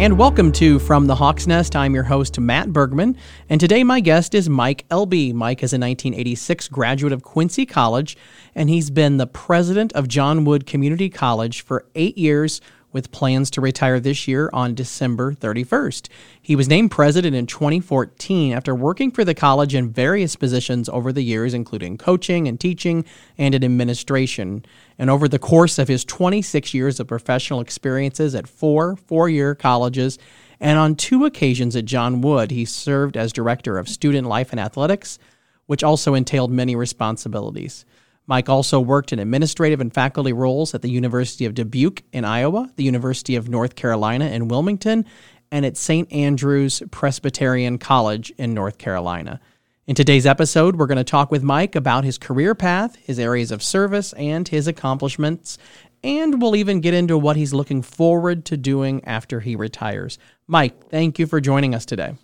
And 0.00 0.16
welcome 0.16 0.50
to 0.52 0.78
From 0.78 1.08
the 1.08 1.14
Hawk's 1.14 1.46
Nest. 1.46 1.76
I'm 1.76 1.92
your 1.92 2.04
host, 2.04 2.40
Matt 2.40 2.72
Bergman, 2.72 3.18
and 3.50 3.60
today 3.60 3.84
my 3.84 4.00
guest 4.00 4.34
is 4.34 4.48
Mike 4.48 4.86
Elbe. 4.90 5.34
Mike 5.34 5.62
is 5.62 5.74
a 5.74 5.76
1986 5.76 6.68
graduate 6.68 7.12
of 7.12 7.22
Quincy 7.22 7.66
College, 7.66 8.16
and 8.54 8.70
he's 8.70 8.88
been 8.88 9.18
the 9.18 9.26
president 9.26 9.92
of 9.92 10.08
John 10.08 10.46
Wood 10.46 10.64
Community 10.64 11.10
College 11.10 11.60
for 11.60 11.84
eight 11.94 12.16
years 12.16 12.62
with 12.92 13.12
plans 13.12 13.50
to 13.50 13.60
retire 13.60 14.00
this 14.00 14.26
year 14.26 14.50
on 14.52 14.74
December 14.74 15.32
31st. 15.34 16.08
He 16.40 16.56
was 16.56 16.68
named 16.68 16.90
president 16.90 17.36
in 17.36 17.46
2014 17.46 18.52
after 18.52 18.74
working 18.74 19.10
for 19.10 19.24
the 19.24 19.34
college 19.34 19.74
in 19.74 19.90
various 19.90 20.36
positions 20.36 20.88
over 20.88 21.12
the 21.12 21.22
years, 21.22 21.54
including 21.54 21.98
coaching 21.98 22.48
and 22.48 22.58
teaching 22.58 23.04
and 23.38 23.54
in 23.54 23.64
administration. 23.64 24.64
And 24.98 25.10
over 25.10 25.28
the 25.28 25.38
course 25.38 25.78
of 25.78 25.88
his 25.88 26.04
26 26.04 26.74
years 26.74 27.00
of 27.00 27.06
professional 27.06 27.60
experiences 27.60 28.34
at 28.34 28.48
four 28.48 28.96
four 28.96 29.28
year 29.28 29.54
colleges, 29.54 30.18
and 30.60 30.78
on 30.78 30.94
two 30.94 31.24
occasions 31.24 31.74
at 31.74 31.86
John 31.86 32.20
Wood, 32.20 32.50
he 32.50 32.64
served 32.64 33.16
as 33.16 33.32
director 33.32 33.78
of 33.78 33.88
student 33.88 34.26
life 34.26 34.50
and 34.50 34.60
athletics, 34.60 35.18
which 35.66 35.82
also 35.82 36.14
entailed 36.14 36.50
many 36.50 36.76
responsibilities. 36.76 37.84
Mike 38.26 38.48
also 38.48 38.78
worked 38.78 39.12
in 39.12 39.18
administrative 39.18 39.80
and 39.80 39.92
faculty 39.92 40.32
roles 40.32 40.74
at 40.74 40.82
the 40.82 40.90
University 40.90 41.44
of 41.46 41.54
Dubuque 41.54 42.02
in 42.12 42.24
Iowa, 42.24 42.70
the 42.76 42.84
University 42.84 43.36
of 43.36 43.48
North 43.48 43.74
Carolina 43.74 44.26
in 44.26 44.48
Wilmington, 44.48 45.04
and 45.50 45.66
at 45.66 45.76
St. 45.76 46.10
Andrew's 46.12 46.82
Presbyterian 46.90 47.78
College 47.78 48.30
in 48.38 48.54
North 48.54 48.78
Carolina. 48.78 49.40
In 49.86 49.96
today's 49.96 50.26
episode, 50.26 50.76
we're 50.76 50.86
going 50.86 50.98
to 50.98 51.04
talk 51.04 51.32
with 51.32 51.42
Mike 51.42 51.74
about 51.74 52.04
his 52.04 52.18
career 52.18 52.54
path, 52.54 52.94
his 52.96 53.18
areas 53.18 53.50
of 53.50 53.62
service, 53.62 54.12
and 54.12 54.46
his 54.46 54.68
accomplishments. 54.68 55.58
And 56.04 56.40
we'll 56.40 56.54
even 56.54 56.80
get 56.80 56.94
into 56.94 57.18
what 57.18 57.34
he's 57.34 57.52
looking 57.52 57.82
forward 57.82 58.44
to 58.46 58.56
doing 58.56 59.04
after 59.04 59.40
he 59.40 59.56
retires. 59.56 60.18
Mike, 60.46 60.88
thank 60.90 61.18
you 61.18 61.26
for 61.26 61.40
joining 61.40 61.74
us 61.74 61.84
today. 61.84 62.14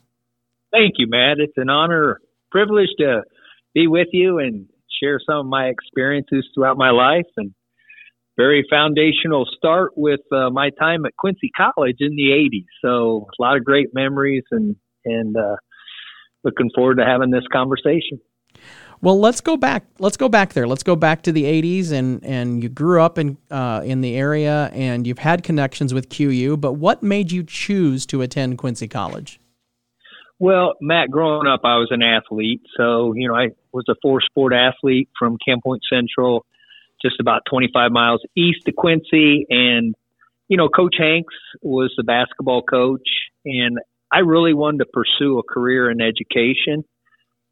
Thank 0.71 0.95
you, 0.99 1.09
Matt. 1.09 1.39
It's 1.41 1.57
an 1.57 1.69
honor, 1.69 2.21
privilege 2.53 2.91
to 2.99 3.23
be 3.75 3.89
with 3.89 4.09
you 4.13 4.39
and 4.39 4.69
share 5.03 5.21
some 5.25 5.39
of 5.39 5.47
my 5.47 5.67
experiences 5.67 6.47
throughout 6.55 6.77
my 6.77 6.91
life 6.91 7.27
and 7.37 7.53
very 8.37 8.67
foundational 8.71 9.47
start 9.57 9.93
with 9.97 10.21
uh, 10.33 10.51
my 10.51 10.71
time 10.79 11.07
at 11.07 11.17
Quincy 11.17 11.51
College 11.57 11.97
in 12.01 12.17
the 12.17 12.31
80s. 12.31 12.67
So 12.83 13.27
a 13.39 13.43
lot 13.43 13.57
of 13.57 13.65
great 13.65 13.89
memories 13.95 14.45
and 14.51 14.77
and 15.05 15.37
uh, 15.37 15.57
looking 16.45 16.71
forward 16.75 16.97
to 16.97 17.05
having 17.05 17.31
this 17.31 17.45
conversation. 17.53 18.21
Well, 19.03 19.21
let's 19.21 19.41
go 19.41 19.57
back. 19.57 19.85
Let's 19.99 20.17
go 20.17 20.29
back 20.29 20.55
there. 20.55 20.67
Let's 20.67 20.83
go 20.83 20.97
back 20.97 21.23
to 21.23 21.33
the 21.33 21.45
'80s, 21.45 21.93
and 21.93 22.25
and 22.25 22.63
you 22.63 22.69
grew 22.69 23.03
up 23.03 23.19
in 23.19 23.37
uh, 23.51 23.83
in 23.85 24.01
the 24.01 24.17
area, 24.17 24.71
and 24.73 25.07
you've 25.07 25.19
had 25.19 25.43
connections 25.43 25.93
with 25.93 26.09
QU. 26.09 26.57
But 26.57 26.75
what 26.75 27.03
made 27.03 27.31
you 27.31 27.45
choose 27.45 28.07
to 28.07 28.23
attend 28.23 28.57
Quincy 28.59 28.89
College? 28.89 29.39
Well, 30.39 30.75
Matt, 30.83 31.11
growing 31.11 31.47
up, 31.47 31.61
I 31.65 31.79
was 31.79 31.89
an 31.91 32.03
athlete. 32.03 32.61
So, 32.77 33.15
you 33.15 33.29
know, 33.29 33.35
I 33.35 33.49
was 33.73 33.85
a 33.89 33.95
four 34.03 34.21
sport 34.21 34.53
athlete 34.53 35.09
from 35.19 35.39
Camp 35.47 35.63
Point 35.65 35.83
Central, 35.91 36.45
just 37.01 37.21
about 37.21 37.43
25 37.49 37.91
miles 37.91 38.21
east 38.37 38.69
of 38.69 38.75
Quincy. 38.77 39.47
And, 39.49 39.95
you 40.49 40.59
know, 40.59 40.69
Coach 40.69 40.97
Hanks 40.99 41.35
was 41.63 41.93
the 41.97 42.05
basketball 42.05 42.63
coach. 42.63 43.09
And 43.47 43.79
I 44.13 44.19
really 44.21 44.53
wanted 44.53 44.79
to 44.79 44.87
pursue 44.93 45.39
a 45.39 45.43
career 45.43 45.91
in 45.91 46.03
education. 46.03 46.85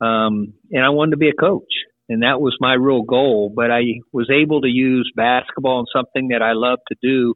Um, 0.00 0.53
and 0.71 0.84
I 0.84 0.91
wanted 0.91 1.12
to 1.12 1.17
be 1.17 1.31
a 1.31 1.41
coach. 1.41 1.73
And 2.11 2.23
that 2.23 2.39
was 2.39 2.55
my 2.61 2.75
real 2.75 3.03
goal. 3.03 3.50
But 3.55 3.71
I 3.71 3.81
was 4.12 4.28
able 4.31 4.61
to 4.61 4.69
use 4.69 5.11
basketball 5.17 5.78
and 5.78 5.89
something 5.91 6.28
that 6.28 6.43
I 6.43 6.53
love 6.53 6.81
to 6.89 6.97
do 7.03 7.34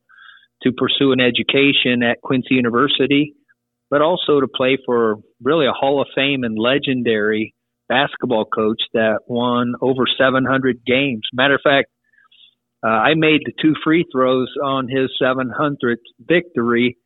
to 0.64 0.72
pursue 0.72 1.12
an 1.12 1.20
education 1.20 2.03
at 2.03 2.20
Quincy 2.20 2.54
University 2.54 3.34
but 3.91 4.03
also 4.03 4.41
to 4.41 4.49
play 4.49 4.78
for 4.84 5.16
really 5.43 5.66
a 5.66 5.72
Hall 5.72 6.00
of 6.00 6.09
Fame 6.15 6.44
and 6.44 6.59
legendary 6.59 7.54
basketball 7.88 8.44
coach 8.44 8.82
that 8.93 9.21
won 9.26 9.75
over 9.81 10.04
700 10.19 10.81
games. 10.87 11.22
Matter 11.32 11.54
of 11.54 11.60
fact, 11.65 11.88
uh, 12.84 12.91
I 12.91 13.15
made 13.15 13.41
the 13.44 13.53
two 13.60 13.75
free 13.82 14.04
throws 14.12 14.49
on 14.62 14.88
his 14.88 15.10
700th 15.21 15.97
victory 16.21 16.97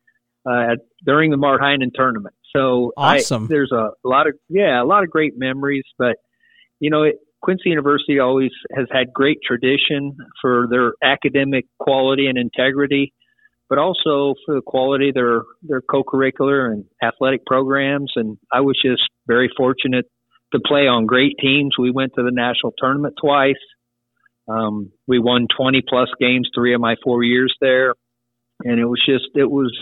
uh, 0.45 0.75
during 1.05 1.31
the 1.31 1.37
Mart 1.37 1.61
Heinen 1.61 1.91
tournament. 1.95 2.35
So 2.55 2.91
awesome. 2.95 3.45
I, 3.45 3.47
there's 3.47 3.71
a 3.71 3.89
lot 4.03 4.27
of 4.27 4.35
yeah, 4.49 4.81
a 4.81 4.85
lot 4.85 5.03
of 5.03 5.09
great 5.09 5.33
memories. 5.35 5.85
But 5.97 6.17
you 6.79 6.91
know, 6.91 7.03
it, 7.03 7.15
Quincy 7.41 7.69
University 7.69 8.19
always 8.19 8.51
has 8.75 8.85
had 8.91 9.11
great 9.11 9.39
tradition 9.45 10.15
for 10.41 10.67
their 10.69 10.93
academic 11.03 11.65
quality 11.79 12.27
and 12.27 12.37
integrity 12.37 13.13
but 13.69 13.77
also 13.77 14.35
for 14.45 14.55
the 14.55 14.61
quality 14.65 15.09
of 15.09 15.15
their 15.15 15.41
their 15.61 15.81
co-curricular 15.81 16.71
and 16.71 16.85
athletic 17.01 17.45
programs. 17.45 18.11
And 18.15 18.37
I 18.51 18.61
was 18.61 18.79
just 18.83 19.03
very 19.27 19.49
fortunate 19.55 20.05
to 20.53 20.59
play 20.65 20.87
on 20.87 21.05
great 21.05 21.33
teams. 21.41 21.75
We 21.77 21.91
went 21.91 22.13
to 22.15 22.23
the 22.23 22.31
national 22.31 22.73
tournament 22.77 23.15
twice. 23.21 23.55
Um, 24.47 24.91
we 25.07 25.19
won 25.19 25.47
20 25.57 25.81
plus 25.87 26.09
games 26.19 26.49
three 26.53 26.73
of 26.73 26.81
my 26.81 26.95
four 27.03 27.23
years 27.23 27.55
there, 27.61 27.95
and 28.63 28.79
it 28.79 28.85
was 28.85 29.01
just 29.05 29.25
it 29.35 29.49
was 29.49 29.73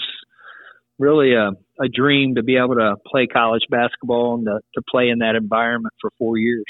really 1.00 1.34
a, 1.34 1.50
a 1.84 1.90
dream 1.92 2.36
to 2.36 2.44
be 2.44 2.58
able 2.58 2.75
to 2.75 2.96
play 3.08 3.25
college 3.25 3.63
basketball 3.69 4.36
and 4.36 4.46
to, 4.46 4.59
to 4.75 4.81
play 4.90 5.09
in 5.09 5.19
that 5.19 5.36
environment 5.36 5.94
for 6.00 6.12
four 6.18 6.38
years. 6.38 6.66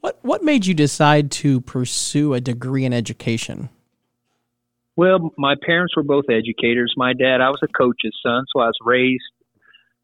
What 0.00 0.18
what 0.22 0.42
made 0.42 0.66
you 0.66 0.74
decide 0.74 1.30
to 1.32 1.60
pursue 1.60 2.34
a 2.34 2.40
degree 2.40 2.84
in 2.84 2.92
education? 2.92 3.68
Well, 4.98 5.32
my 5.38 5.54
parents 5.64 5.94
were 5.96 6.02
both 6.02 6.24
educators. 6.28 6.92
My 6.96 7.12
dad, 7.12 7.40
I 7.40 7.50
was 7.50 7.60
a 7.62 7.68
coach's 7.68 8.18
son, 8.20 8.46
so 8.52 8.60
I 8.60 8.66
was 8.66 8.78
raised, 8.84 9.22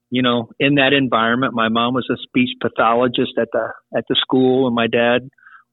you 0.08 0.22
know, 0.22 0.50
in 0.60 0.76
that 0.76 0.92
environment. 0.92 1.52
My 1.52 1.68
mom 1.68 1.94
was 1.94 2.06
a 2.12 2.16
speech 2.22 2.50
pathologist 2.62 3.32
at 3.36 3.48
the 3.52 3.72
at 3.96 4.04
the 4.08 4.14
school, 4.14 4.68
and 4.68 4.76
my 4.76 4.86
dad 4.86 5.28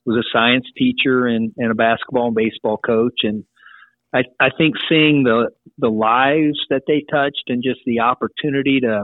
was 0.08 0.18
a 0.18 0.28
science 0.36 0.66
teacher 0.76 1.28
and, 1.28 1.54
and 1.58 1.70
a 1.70 1.76
basketball 1.76 2.30
and 2.30 2.36
baseball 2.36 2.78
coach. 2.84 3.20
And 3.22 3.44
I 4.12 4.24
I 4.40 4.50
think 4.58 4.74
seeing 4.90 5.22
the 5.24 5.52
the 5.78 5.92
lives 5.92 6.58
that 6.72 6.86
they 6.88 7.06
touched 7.08 7.44
and 7.46 7.62
just 7.62 7.82
the 7.86 8.00
opportunity 8.00 8.80
to, 8.80 9.04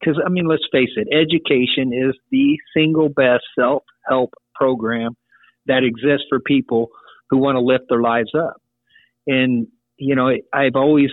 because 0.00 0.20
I 0.26 0.28
mean, 0.28 0.48
let's 0.48 0.66
face 0.72 0.90
it, 0.96 1.06
education 1.14 1.92
is 1.92 2.16
the 2.32 2.58
single 2.76 3.10
best 3.10 3.44
self 3.56 3.84
help 4.08 4.30
program 4.56 5.12
that 5.66 5.84
exists 5.84 6.26
for 6.28 6.40
people 6.40 6.88
who 7.30 7.38
want 7.38 7.54
to 7.54 7.60
lift 7.60 7.84
their 7.88 8.02
lives 8.02 8.32
up 8.34 8.56
and, 9.26 9.66
you 9.96 10.14
know, 10.14 10.30
I've 10.52 10.76
always 10.76 11.10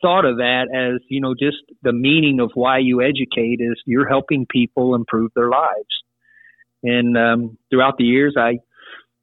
thought 0.00 0.24
of 0.24 0.36
that 0.36 0.66
as, 0.74 1.00
you 1.08 1.20
know, 1.20 1.34
just 1.34 1.56
the 1.82 1.92
meaning 1.92 2.40
of 2.40 2.50
why 2.54 2.78
you 2.78 3.02
educate 3.02 3.60
is 3.60 3.80
you're 3.86 4.08
helping 4.08 4.46
people 4.50 4.94
improve 4.94 5.30
their 5.34 5.48
lives. 5.48 6.02
And 6.82 7.16
um, 7.16 7.58
throughout 7.70 7.96
the 7.96 8.04
years, 8.04 8.34
I 8.38 8.58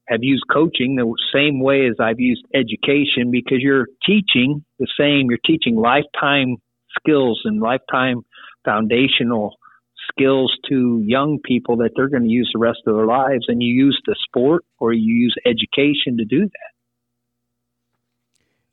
have 0.07 0.23
used 0.23 0.43
coaching 0.51 0.95
the 0.95 1.13
same 1.33 1.61
way 1.61 1.87
as 1.87 1.95
I've 1.99 2.19
used 2.19 2.43
education 2.55 3.29
because 3.31 3.59
you're 3.59 3.87
teaching 4.05 4.65
the 4.79 4.87
same, 4.99 5.27
you're 5.29 5.39
teaching 5.45 5.75
lifetime 5.75 6.57
skills 6.99 7.39
and 7.45 7.61
lifetime 7.61 8.21
foundational 8.65 9.55
skills 10.09 10.51
to 10.69 11.01
young 11.05 11.39
people 11.45 11.77
that 11.77 11.91
they're 11.95 12.09
going 12.09 12.23
to 12.23 12.29
use 12.29 12.49
the 12.53 12.59
rest 12.59 12.79
of 12.87 12.95
their 12.95 13.05
lives. 13.05 13.45
And 13.47 13.61
you 13.61 13.71
use 13.71 14.01
the 14.05 14.15
sport 14.25 14.63
or 14.79 14.91
you 14.91 15.13
use 15.13 15.35
education 15.45 16.17
to 16.17 16.25
do 16.25 16.41
that. 16.41 16.70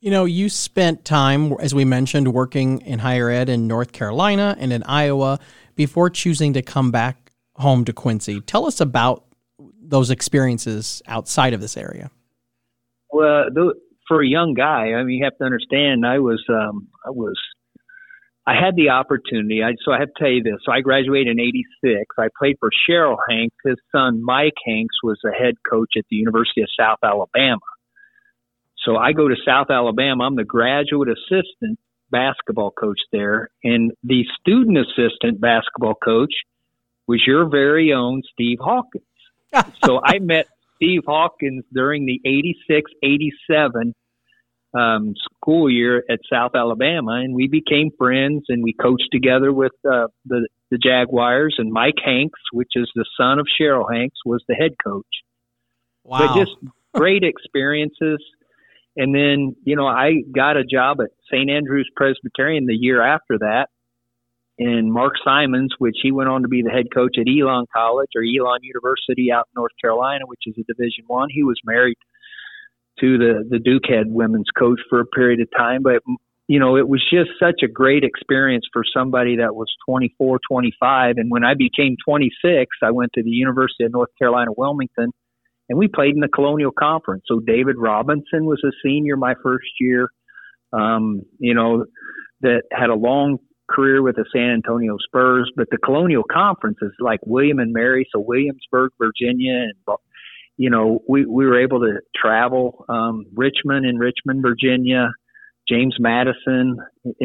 You 0.01 0.13
know, 0.13 0.27
you 0.27 0.49
spent 0.49 1.05
time, 1.05 1.53
as 1.55 1.75
we 1.75 1.85
mentioned, 1.85 2.33
working 2.33 2.83
in 2.83 3.01
higher 3.01 3.31
ed 3.31 3.49
in 3.49 3.67
North 3.67 3.91
Carolina 3.91 4.57
and 4.59 4.73
in 4.73 4.85
Iowa 4.85 5.41
before 5.75 6.09
choosing 6.09 6.53
to 6.53 6.63
come 6.63 6.93
back 6.93 7.33
home 7.55 7.85
to 7.85 7.93
Quincy. 7.93 8.41
Tell 8.41 8.67
us 8.67 8.81
about 8.81 9.25
those 9.83 10.11
experiences 10.11 11.03
outside 11.09 11.53
of 11.53 11.61
this 11.61 11.77
area. 11.77 12.13
Well, 13.11 13.47
for 14.07 14.23
a 14.23 14.27
young 14.27 14.55
guy, 14.55 14.93
I 14.93 15.03
mean, 15.03 15.19
you 15.19 15.25
have 15.25 15.37
to 15.39 15.45
understand. 15.45 16.07
I 16.07 16.21
was, 16.21 16.45
um, 16.49 16.87
I 17.05 17.11
was, 17.11 17.37
I 18.47 18.55
had 18.55 18.77
the 18.77 18.91
opportunity. 18.91 19.65
I, 19.65 19.73
so 19.85 19.91
I 19.91 19.99
have 19.99 20.09
to 20.09 20.15
tell 20.17 20.31
you 20.31 20.45
this. 20.45 20.61
So 20.65 20.71
I 20.71 20.81
graduated 20.81 21.37
in 21.37 21.41
'86. 21.41 22.05
I 22.19 22.29
played 22.39 22.57
for 22.61 22.71
Sherrill 22.87 23.19
Hanks. 23.29 23.57
His 23.65 23.77
son 23.91 24.23
Mike 24.23 24.55
Hanks 24.65 24.95
was 25.03 25.19
the 25.25 25.33
head 25.33 25.55
coach 25.69 25.91
at 25.99 26.05
the 26.09 26.17
University 26.17 26.63
of 26.63 26.69
South 26.79 26.99
Alabama. 27.03 27.59
So 28.85 28.97
I 28.97 29.13
go 29.13 29.29
to 29.29 29.37
South 29.45 29.71
Alabama. 29.71 30.25
I'm 30.25 30.37
the 30.37 30.45
graduate 30.45 31.09
assistant 31.09 31.79
basketball 32.11 32.71
coach 32.71 33.01
there, 33.13 33.51
and 33.63 33.93
the 34.03 34.25
student 34.41 34.79
assistant 34.79 35.41
basketball 35.41 35.95
coach 35.95 36.33
was 37.07 37.23
your 37.27 37.49
very 37.49 37.93
own 37.93 38.23
Steve 38.33 38.59
Hawkins. 38.61 39.05
so 39.85 40.01
I 40.03 40.19
met 40.21 40.47
Steve 40.77 41.03
Hawkins 41.07 41.65
during 41.73 42.07
the 42.07 42.21
86 42.25 42.91
87 43.03 43.95
um, 44.75 45.15
school 45.35 45.71
year 45.71 46.05
at 46.09 46.21
South 46.31 46.53
Alabama, 46.55 47.13
and 47.13 47.35
we 47.35 47.49
became 47.49 47.91
friends 47.99 48.45
and 48.49 48.63
we 48.63 48.75
coached 48.75 49.09
together 49.11 49.53
with 49.53 49.73
uh, 49.85 50.07
the, 50.27 50.47
the 50.71 50.79
Jaguars. 50.79 51.57
And 51.59 51.73
Mike 51.73 51.99
Hanks, 52.05 52.41
which 52.53 52.73
is 52.77 52.91
the 52.95 53.07
son 53.19 53.39
of 53.39 53.47
Sherrill 53.59 53.89
Hanks, 53.89 54.19
was 54.25 54.43
the 54.47 54.55
head 54.55 54.73
coach. 54.85 55.07
Wow. 56.05 56.19
But 56.19 56.39
just 56.39 56.57
great 56.95 57.23
experiences 57.25 58.19
And 58.99 59.15
then, 59.15 59.55
you 59.63 59.77
know, 59.77 59.87
I 59.87 60.25
got 60.35 60.57
a 60.57 60.65
job 60.65 60.99
at 61.01 61.11
St. 61.33 61.49
Andrew's 61.49 61.89
Presbyterian 61.95 62.67
the 62.67 62.75
year 62.75 63.01
after 63.01 63.39
that. 63.39 63.69
And 64.59 64.93
Mark 64.93 65.15
Simons, 65.25 65.73
which 65.79 65.95
he 66.03 66.11
went 66.11 66.29
on 66.29 66.43
to 66.43 66.49
be 66.49 66.63
the 66.63 66.71
head 66.71 66.87
coach 66.93 67.15
at 67.17 67.27
Elon 67.29 67.67
College 67.73 68.11
or 68.17 68.23
Elon 68.23 68.59
University 68.63 69.31
out 69.33 69.47
in 69.55 69.61
North 69.61 69.71
Carolina, 69.81 70.27
which 70.27 70.41
is 70.47 70.57
a 70.59 70.65
Division 70.65 71.05
One. 71.07 71.29
He 71.31 71.45
was 71.45 71.57
married 71.65 71.97
to 72.99 73.19
the 73.19 73.47
the 73.49 73.61
Duke 73.61 73.85
head 73.89 74.07
women's 74.09 74.51
coach 74.59 74.81
for 74.91 74.99
a 74.99 75.07
period 75.07 75.41
of 75.41 75.49
time, 75.57 75.85
but 75.85 76.03
you 76.49 76.59
know, 76.59 76.77
it 76.77 76.89
was 76.89 77.01
just 77.09 77.31
such 77.39 77.63
a 77.63 77.69
great 77.69 78.03
experience 78.03 78.67
for 78.73 78.83
somebody 78.83 79.37
that 79.37 79.55
was 79.55 79.69
24, 79.87 80.41
25. 80.51 81.19
And 81.19 81.31
when 81.31 81.45
I 81.45 81.55
became 81.55 81.95
26, 82.05 82.75
I 82.83 82.91
went 82.91 83.13
to 83.13 83.23
the 83.23 83.31
University 83.31 83.85
of 83.85 83.93
North 83.93 84.09
Carolina, 84.19 84.51
Wilmington, 84.57 85.13
and 85.69 85.79
we 85.79 85.89
played 85.89 86.15
in 86.15 86.21
the 86.21 86.29
Colonial 86.29 86.73
Conference. 86.73 87.25
So 87.27 87.41
David 87.41 87.77
Robinson 87.79 88.45
was 88.45 88.63
a 88.65 88.73
senior 88.85 89.17
my 89.17 89.35
first 89.43 89.69
year, 89.81 90.09
um, 90.73 91.23
you 91.39 91.55
know, 91.55 91.85
that 92.41 92.63
had 92.73 92.91
a 92.91 92.95
long 92.95 93.39
career 93.71 94.03
with 94.03 94.17
the 94.17 94.25
San 94.33 94.51
Antonio 94.51 94.97
Spurs. 95.05 95.51
But 95.57 95.69
the 95.71 95.79
Colonial 95.79 96.25
Conference 96.31 96.79
is 96.83 96.93
like 97.01 97.21
William 97.25 97.59
and 97.59 97.73
Mary, 97.73 98.07
so 98.13 98.21
Williamsburg, 98.21 98.93
Virginia, 98.99 99.55
and 99.55 99.99
you 100.57 100.71
know, 100.71 101.01
we 101.09 101.25
we 101.25 101.47
were 101.47 101.61
able 101.61 101.81
to 101.81 102.01
travel 102.17 102.85
um, 102.89 103.27
Richmond 103.35 103.87
and 103.87 103.99
Richmond, 103.99 104.43
Virginia. 104.43 105.11
James 105.69 105.97
Madison, 105.99 106.79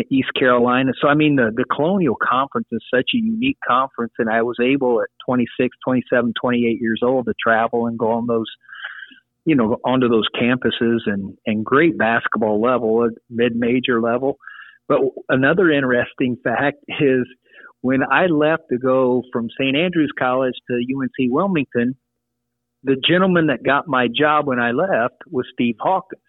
East 0.09 0.29
Carolina. 0.37 0.91
So, 1.01 1.07
I 1.07 1.15
mean, 1.15 1.35
the, 1.37 1.51
the 1.55 1.65
Colonial 1.73 2.15
Conference 2.21 2.67
is 2.71 2.83
such 2.93 3.11
a 3.13 3.17
unique 3.17 3.57
conference, 3.65 4.13
and 4.19 4.29
I 4.29 4.41
was 4.41 4.57
able 4.61 5.01
at 5.01 5.07
26, 5.25 5.75
27, 5.83 6.33
28 6.39 6.81
years 6.81 6.99
old 7.03 7.25
to 7.25 7.33
travel 7.41 7.87
and 7.87 7.97
go 7.97 8.11
on 8.11 8.27
those, 8.27 8.47
you 9.45 9.55
know, 9.55 9.77
onto 9.85 10.09
those 10.09 10.27
campuses 10.35 10.99
and, 11.05 11.37
and 11.45 11.63
great 11.63 11.97
basketball 11.97 12.61
level, 12.61 13.07
mid 13.29 13.55
major 13.55 14.01
level. 14.01 14.37
But 14.87 14.99
another 15.29 15.71
interesting 15.71 16.37
fact 16.43 16.77
is 16.87 17.25
when 17.81 18.01
I 18.03 18.25
left 18.25 18.63
to 18.71 18.77
go 18.77 19.23
from 19.31 19.49
St. 19.59 19.75
Andrews 19.75 20.11
College 20.17 20.55
to 20.69 20.75
UNC 20.75 21.31
Wilmington, 21.31 21.95
the 22.83 22.97
gentleman 23.07 23.47
that 23.47 23.63
got 23.63 23.87
my 23.87 24.07
job 24.13 24.47
when 24.47 24.59
I 24.59 24.71
left 24.71 25.15
was 25.31 25.45
Steve 25.53 25.75
Hawkins 25.79 26.21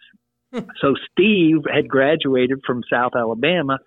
so 0.80 0.94
Steve 1.10 1.62
had 1.72 1.88
graduated 1.88 2.60
from 2.66 2.82
South 2.90 3.12
Alabama, 3.16 3.78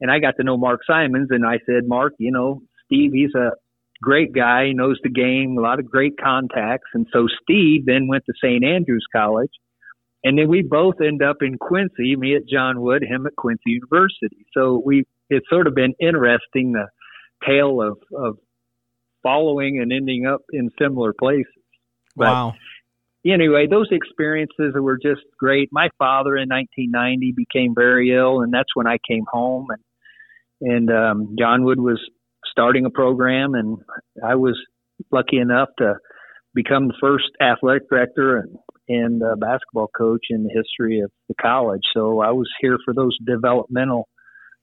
and 0.00 0.10
I 0.10 0.18
got 0.18 0.36
to 0.36 0.44
know 0.44 0.56
Mark 0.56 0.80
Simons, 0.86 1.28
and 1.30 1.46
I 1.46 1.58
said, 1.66 1.86
Mark, 1.86 2.14
you 2.18 2.30
know, 2.30 2.62
Steve, 2.86 3.12
he's 3.12 3.34
a 3.34 3.52
great 4.02 4.32
guy, 4.32 4.66
he 4.66 4.74
knows 4.74 4.98
the 5.02 5.10
game, 5.10 5.56
a 5.58 5.60
lot 5.60 5.78
of 5.78 5.90
great 5.90 6.14
contacts, 6.22 6.88
and 6.94 7.06
so 7.12 7.26
Steve 7.42 7.86
then 7.86 8.08
went 8.08 8.24
to 8.26 8.32
St. 8.42 8.64
Andrews 8.64 9.06
College, 9.14 9.52
and 10.24 10.38
then 10.38 10.48
we 10.48 10.62
both 10.62 11.00
end 11.00 11.22
up 11.22 11.38
in 11.40 11.58
Quincy, 11.58 12.16
me 12.16 12.36
at 12.36 12.48
John 12.48 12.80
Wood, 12.80 13.02
him 13.02 13.26
at 13.26 13.36
Quincy 13.36 13.70
University. 13.70 14.46
So 14.52 14.82
we 14.84 15.04
it's 15.30 15.48
sort 15.48 15.68
of 15.68 15.74
been 15.76 15.94
interesting 16.00 16.72
the 16.72 16.88
tale 17.46 17.80
of 17.80 17.98
of 18.16 18.36
following 19.22 19.78
and 19.80 19.92
ending 19.92 20.26
up 20.26 20.40
in 20.52 20.70
similar 20.76 21.12
places. 21.12 21.46
But 22.16 22.32
wow 22.32 22.54
anyway, 23.32 23.66
those 23.68 23.88
experiences 23.90 24.74
were 24.74 24.98
just 25.02 25.22
great. 25.38 25.68
My 25.72 25.88
father 25.98 26.36
in 26.36 26.48
1990 26.48 27.34
became 27.36 27.74
very 27.74 28.14
ill, 28.14 28.40
and 28.40 28.52
that's 28.52 28.74
when 28.74 28.86
I 28.86 28.98
came 29.08 29.24
home. 29.30 29.66
And 29.70 29.82
and 30.60 30.90
um, 30.90 31.36
John 31.38 31.64
Wood 31.64 31.80
was 31.80 32.00
starting 32.50 32.84
a 32.84 32.90
program, 32.90 33.54
and 33.54 33.78
I 34.24 34.34
was 34.34 34.58
lucky 35.12 35.38
enough 35.38 35.68
to 35.78 35.94
become 36.54 36.88
the 36.88 36.94
first 37.00 37.30
athletic 37.40 37.88
director 37.88 38.38
and 38.38 38.56
and 38.88 39.22
uh, 39.22 39.36
basketball 39.38 39.90
coach 39.96 40.26
in 40.30 40.44
the 40.44 40.50
history 40.50 41.00
of 41.00 41.10
the 41.28 41.34
college. 41.40 41.82
So 41.92 42.20
I 42.20 42.30
was 42.30 42.48
here 42.60 42.78
for 42.84 42.94
those 42.94 43.16
developmental 43.26 44.08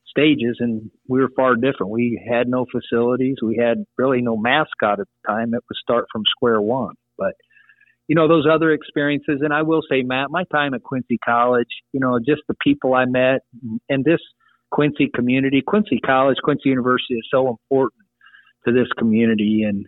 stages, 0.08 0.58
and 0.60 0.90
we 1.08 1.20
were 1.20 1.30
far 1.36 1.56
different. 1.56 1.92
We 1.92 2.20
had 2.28 2.48
no 2.48 2.66
facilities. 2.72 3.38
We 3.44 3.58
had 3.58 3.86
really 3.98 4.22
no 4.22 4.36
mascot 4.36 5.00
at 5.00 5.08
the 5.08 5.28
time. 5.28 5.54
It 5.54 5.64
was 5.70 5.78
start 5.82 6.06
from 6.12 6.24
square 6.26 6.60
one, 6.60 6.96
but 7.18 7.34
you 8.08 8.16
know, 8.16 8.28
those 8.28 8.46
other 8.52 8.72
experiences. 8.72 9.40
And 9.42 9.54
I 9.54 9.64
will 9.64 9.82
say, 9.90 10.04
Matt, 10.04 10.30
my 10.30 10.44
time 10.52 10.74
at 10.74 10.84
Quincy 10.84 11.18
College, 11.24 11.70
you 11.92 12.00
know, 12.00 12.20
just 12.20 12.42
the 12.48 12.56
people 12.62 12.94
I 12.94 13.06
met 13.06 13.42
and 13.90 14.04
this 14.04 14.20
Quincy 14.72 15.10
community, 15.14 15.62
Quincy 15.66 16.00
College, 16.00 16.38
Quincy 16.44 16.70
University 16.70 17.16
is 17.16 17.28
so 17.32 17.48
important 17.50 18.04
to 18.68 18.74
this 18.74 18.88
community. 18.98 19.64
And, 19.68 19.86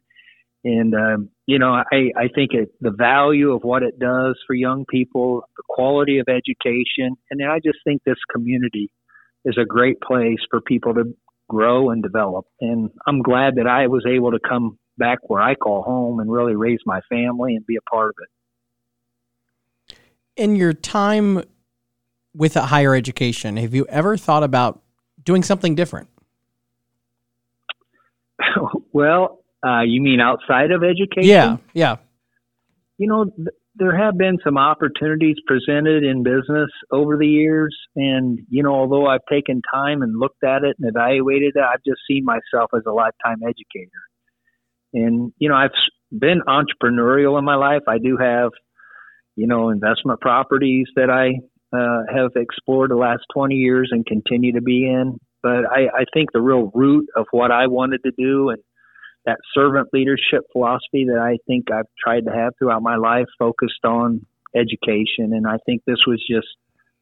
and, 0.63 0.93
um, 0.95 1.29
you 1.45 1.59
know, 1.59 1.73
I, 1.73 2.11
I 2.17 2.27
think 2.33 2.51
it, 2.53 2.69
the 2.81 2.91
value 2.91 3.51
of 3.51 3.63
what 3.63 3.83
it 3.83 3.99
does 3.99 4.37
for 4.47 4.53
young 4.53 4.85
people, 4.89 5.43
the 5.55 5.63
quality 5.69 6.19
of 6.19 6.27
education. 6.27 7.15
And 7.29 7.41
I 7.43 7.59
just 7.63 7.79
think 7.85 8.01
this 8.05 8.17
community 8.31 8.89
is 9.45 9.57
a 9.57 9.65
great 9.65 10.01
place 10.01 10.39
for 10.49 10.61
people 10.61 10.93
to 10.95 11.03
grow 11.49 11.89
and 11.89 12.03
develop. 12.03 12.45
And 12.59 12.89
I'm 13.07 13.21
glad 13.21 13.55
that 13.55 13.67
I 13.67 13.87
was 13.87 14.05
able 14.07 14.31
to 14.31 14.39
come 14.39 14.77
back 14.97 15.19
where 15.23 15.41
I 15.41 15.55
call 15.55 15.83
home 15.83 16.19
and 16.19 16.31
really 16.31 16.55
raise 16.55 16.79
my 16.85 17.01
family 17.09 17.55
and 17.55 17.65
be 17.65 17.75
a 17.75 17.81
part 17.89 18.09
of 18.09 18.15
it. 18.23 19.97
In 20.35 20.55
your 20.55 20.73
time 20.73 21.44
with 22.33 22.55
a 22.55 22.63
higher 22.67 22.95
education, 22.95 23.57
have 23.57 23.73
you 23.73 23.85
ever 23.88 24.17
thought 24.17 24.44
about 24.44 24.81
doing 25.23 25.44
something 25.44 25.75
different? 25.75 26.09
well, 28.94 29.44
uh, 29.65 29.81
you 29.81 30.01
mean 30.01 30.19
outside 30.19 30.71
of 30.71 30.83
education? 30.83 31.29
Yeah, 31.29 31.57
yeah. 31.73 31.97
You 32.97 33.07
know, 33.07 33.25
th- 33.25 33.47
there 33.77 33.95
have 33.95 34.17
been 34.17 34.38
some 34.44 34.57
opportunities 34.57 35.38
presented 35.45 36.03
in 36.03 36.23
business 36.23 36.69
over 36.91 37.17
the 37.17 37.27
years. 37.27 37.75
And, 37.95 38.39
you 38.49 38.63
know, 38.63 38.73
although 38.73 39.07
I've 39.07 39.25
taken 39.29 39.61
time 39.71 40.01
and 40.01 40.19
looked 40.19 40.44
at 40.44 40.63
it 40.63 40.75
and 40.79 40.89
evaluated 40.89 41.53
it, 41.55 41.61
I've 41.61 41.83
just 41.85 42.01
seen 42.07 42.25
myself 42.25 42.71
as 42.75 42.83
a 42.88 42.91
lifetime 42.91 43.41
educator. 43.44 44.01
And, 44.93 45.33
you 45.37 45.49
know, 45.49 45.55
I've 45.55 45.71
been 46.11 46.41
entrepreneurial 46.47 47.37
in 47.37 47.45
my 47.45 47.55
life. 47.55 47.83
I 47.87 47.97
do 47.97 48.17
have, 48.17 48.51
you 49.35 49.47
know, 49.47 49.69
investment 49.69 50.21
properties 50.21 50.87
that 50.95 51.09
I 51.09 51.39
uh, 51.75 52.03
have 52.13 52.31
explored 52.35 52.91
the 52.91 52.95
last 52.95 53.23
20 53.33 53.56
years 53.56 53.89
and 53.91 54.06
continue 54.06 54.53
to 54.53 54.61
be 54.61 54.85
in. 54.85 55.19
But 55.44 55.65
I, 55.69 55.87
I 55.94 56.06
think 56.13 56.31
the 56.31 56.41
real 56.41 56.71
root 56.73 57.07
of 57.15 57.25
what 57.31 57.51
I 57.51 57.67
wanted 57.67 58.01
to 58.03 58.11
do 58.17 58.49
and 58.49 58.59
that 59.25 59.37
servant 59.53 59.89
leadership 59.94 60.44
philosophy 60.51 61.06
that 61.06 61.19
I 61.19 61.37
think 61.47 61.65
I've 61.71 61.85
tried 62.01 62.25
to 62.25 62.31
have 62.31 62.53
throughout 62.57 62.81
my 62.81 62.95
life 62.95 63.25
focused 63.37 63.83
on 63.83 64.25
education. 64.56 65.33
And 65.33 65.45
I 65.45 65.57
think 65.65 65.83
this 65.85 65.99
was 66.07 66.23
just 66.29 66.47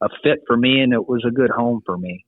a 0.02 0.08
fit 0.22 0.40
for 0.46 0.56
me 0.56 0.80
and 0.80 0.92
it 0.92 1.08
was 1.08 1.24
a 1.26 1.30
good 1.30 1.50
home 1.50 1.80
for 1.86 1.96
me. 1.96 2.24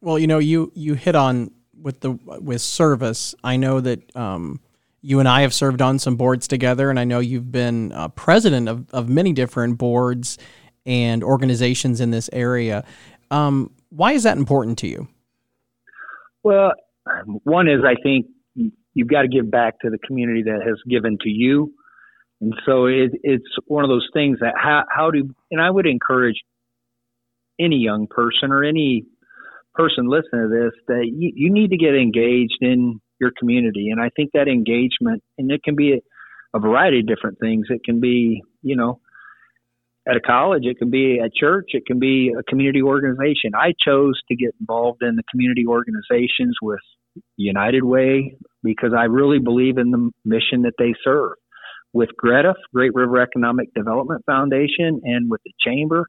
Well, 0.00 0.18
you 0.18 0.26
know, 0.26 0.38
you, 0.38 0.72
you 0.74 0.94
hit 0.94 1.14
on 1.14 1.50
with 1.82 2.00
the 2.00 2.12
with 2.40 2.60
service, 2.60 3.34
I 3.44 3.56
know 3.56 3.80
that 3.80 4.16
um, 4.16 4.60
you 5.00 5.20
and 5.20 5.28
I 5.28 5.42
have 5.42 5.54
served 5.54 5.80
on 5.80 5.98
some 5.98 6.16
boards 6.16 6.48
together, 6.48 6.90
and 6.90 6.98
I 6.98 7.04
know 7.04 7.20
you've 7.20 7.52
been 7.52 7.92
uh, 7.92 8.08
president 8.08 8.68
of, 8.68 8.88
of 8.92 9.08
many 9.08 9.32
different 9.32 9.78
boards 9.78 10.38
and 10.86 11.22
organizations 11.22 12.00
in 12.00 12.10
this 12.10 12.28
area. 12.32 12.84
Um, 13.30 13.70
why 13.90 14.12
is 14.12 14.22
that 14.22 14.38
important 14.38 14.78
to 14.78 14.88
you? 14.88 15.08
Well, 16.42 16.72
one 17.44 17.68
is 17.68 17.80
I 17.84 17.94
think 18.02 18.26
you've 18.94 19.08
got 19.08 19.22
to 19.22 19.28
give 19.28 19.50
back 19.50 19.78
to 19.80 19.90
the 19.90 19.98
community 19.98 20.42
that 20.44 20.60
has 20.66 20.76
given 20.88 21.18
to 21.22 21.28
you. 21.28 21.72
And 22.40 22.54
so 22.66 22.86
it, 22.86 23.10
it's 23.22 23.46
one 23.66 23.84
of 23.84 23.90
those 23.90 24.08
things 24.12 24.38
that 24.40 24.54
how, 24.56 24.84
how 24.90 25.10
do, 25.10 25.34
and 25.50 25.60
I 25.60 25.70
would 25.70 25.86
encourage 25.86 26.36
any 27.58 27.76
young 27.76 28.06
person 28.06 28.50
or 28.50 28.64
any 28.64 29.04
person 29.78 30.08
listening 30.08 30.42
to 30.42 30.48
this 30.48 30.72
that 30.88 31.04
you, 31.06 31.32
you 31.34 31.52
need 31.52 31.70
to 31.70 31.76
get 31.76 31.94
engaged 31.94 32.58
in 32.60 33.00
your 33.20 33.30
community. 33.38 33.90
And 33.90 34.00
I 34.00 34.10
think 34.14 34.30
that 34.34 34.48
engagement, 34.48 35.22
and 35.38 35.50
it 35.50 35.62
can 35.62 35.76
be 35.76 35.92
a, 35.92 36.56
a 36.56 36.60
variety 36.60 37.00
of 37.00 37.06
different 37.06 37.38
things. 37.38 37.66
It 37.70 37.82
can 37.84 38.00
be, 38.00 38.42
you 38.62 38.76
know, 38.76 39.00
at 40.08 40.16
a 40.16 40.20
college, 40.20 40.62
it 40.64 40.78
can 40.78 40.90
be 40.90 41.20
at 41.22 41.34
church, 41.34 41.66
it 41.68 41.84
can 41.86 41.98
be 41.98 42.32
a 42.36 42.42
community 42.44 42.82
organization. 42.82 43.52
I 43.54 43.74
chose 43.84 44.18
to 44.28 44.36
get 44.36 44.54
involved 44.58 45.02
in 45.02 45.16
the 45.16 45.22
community 45.30 45.66
organizations 45.66 46.56
with 46.62 46.80
United 47.36 47.84
Way 47.84 48.36
because 48.62 48.92
I 48.96 49.04
really 49.04 49.38
believe 49.38 49.76
in 49.76 49.90
the 49.90 50.10
mission 50.24 50.62
that 50.62 50.74
they 50.78 50.94
serve. 51.04 51.32
With 51.92 52.10
Greta, 52.16 52.54
Great 52.74 52.94
River 52.94 53.20
Economic 53.20 53.72
Development 53.74 54.22
Foundation, 54.26 55.00
and 55.04 55.30
with 55.30 55.40
the 55.44 55.52
Chamber, 55.64 56.06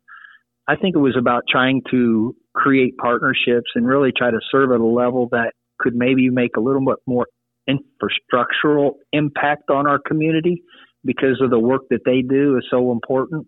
I 0.68 0.76
think 0.76 0.96
it 0.96 1.00
was 1.00 1.16
about 1.18 1.44
trying 1.50 1.82
to 1.92 2.36
create 2.60 2.98
partnerships 2.98 3.72
and 3.75 3.88
really 3.88 4.12
try 4.16 4.30
to 4.30 4.39
serve 4.51 4.72
at 4.72 4.82
a 4.82 4.86
level 4.86 5.30
that 5.32 5.54
could 5.80 5.96
maybe 5.96 6.30
make 6.30 6.58
a 6.58 6.60
little 6.60 6.84
bit 6.86 6.98
more 7.08 7.25
infrastructural 7.70 8.92
impact 9.13 9.70
on 9.70 9.88
our 9.88 10.00
community 10.00 10.62
because 11.06 11.39
of 11.42 11.50
the 11.50 11.60
work 11.60 11.84
that 11.89 12.01
they 12.06 12.22
do 12.22 12.58
is 12.58 12.66
so 12.70 12.92
important. 12.92 13.48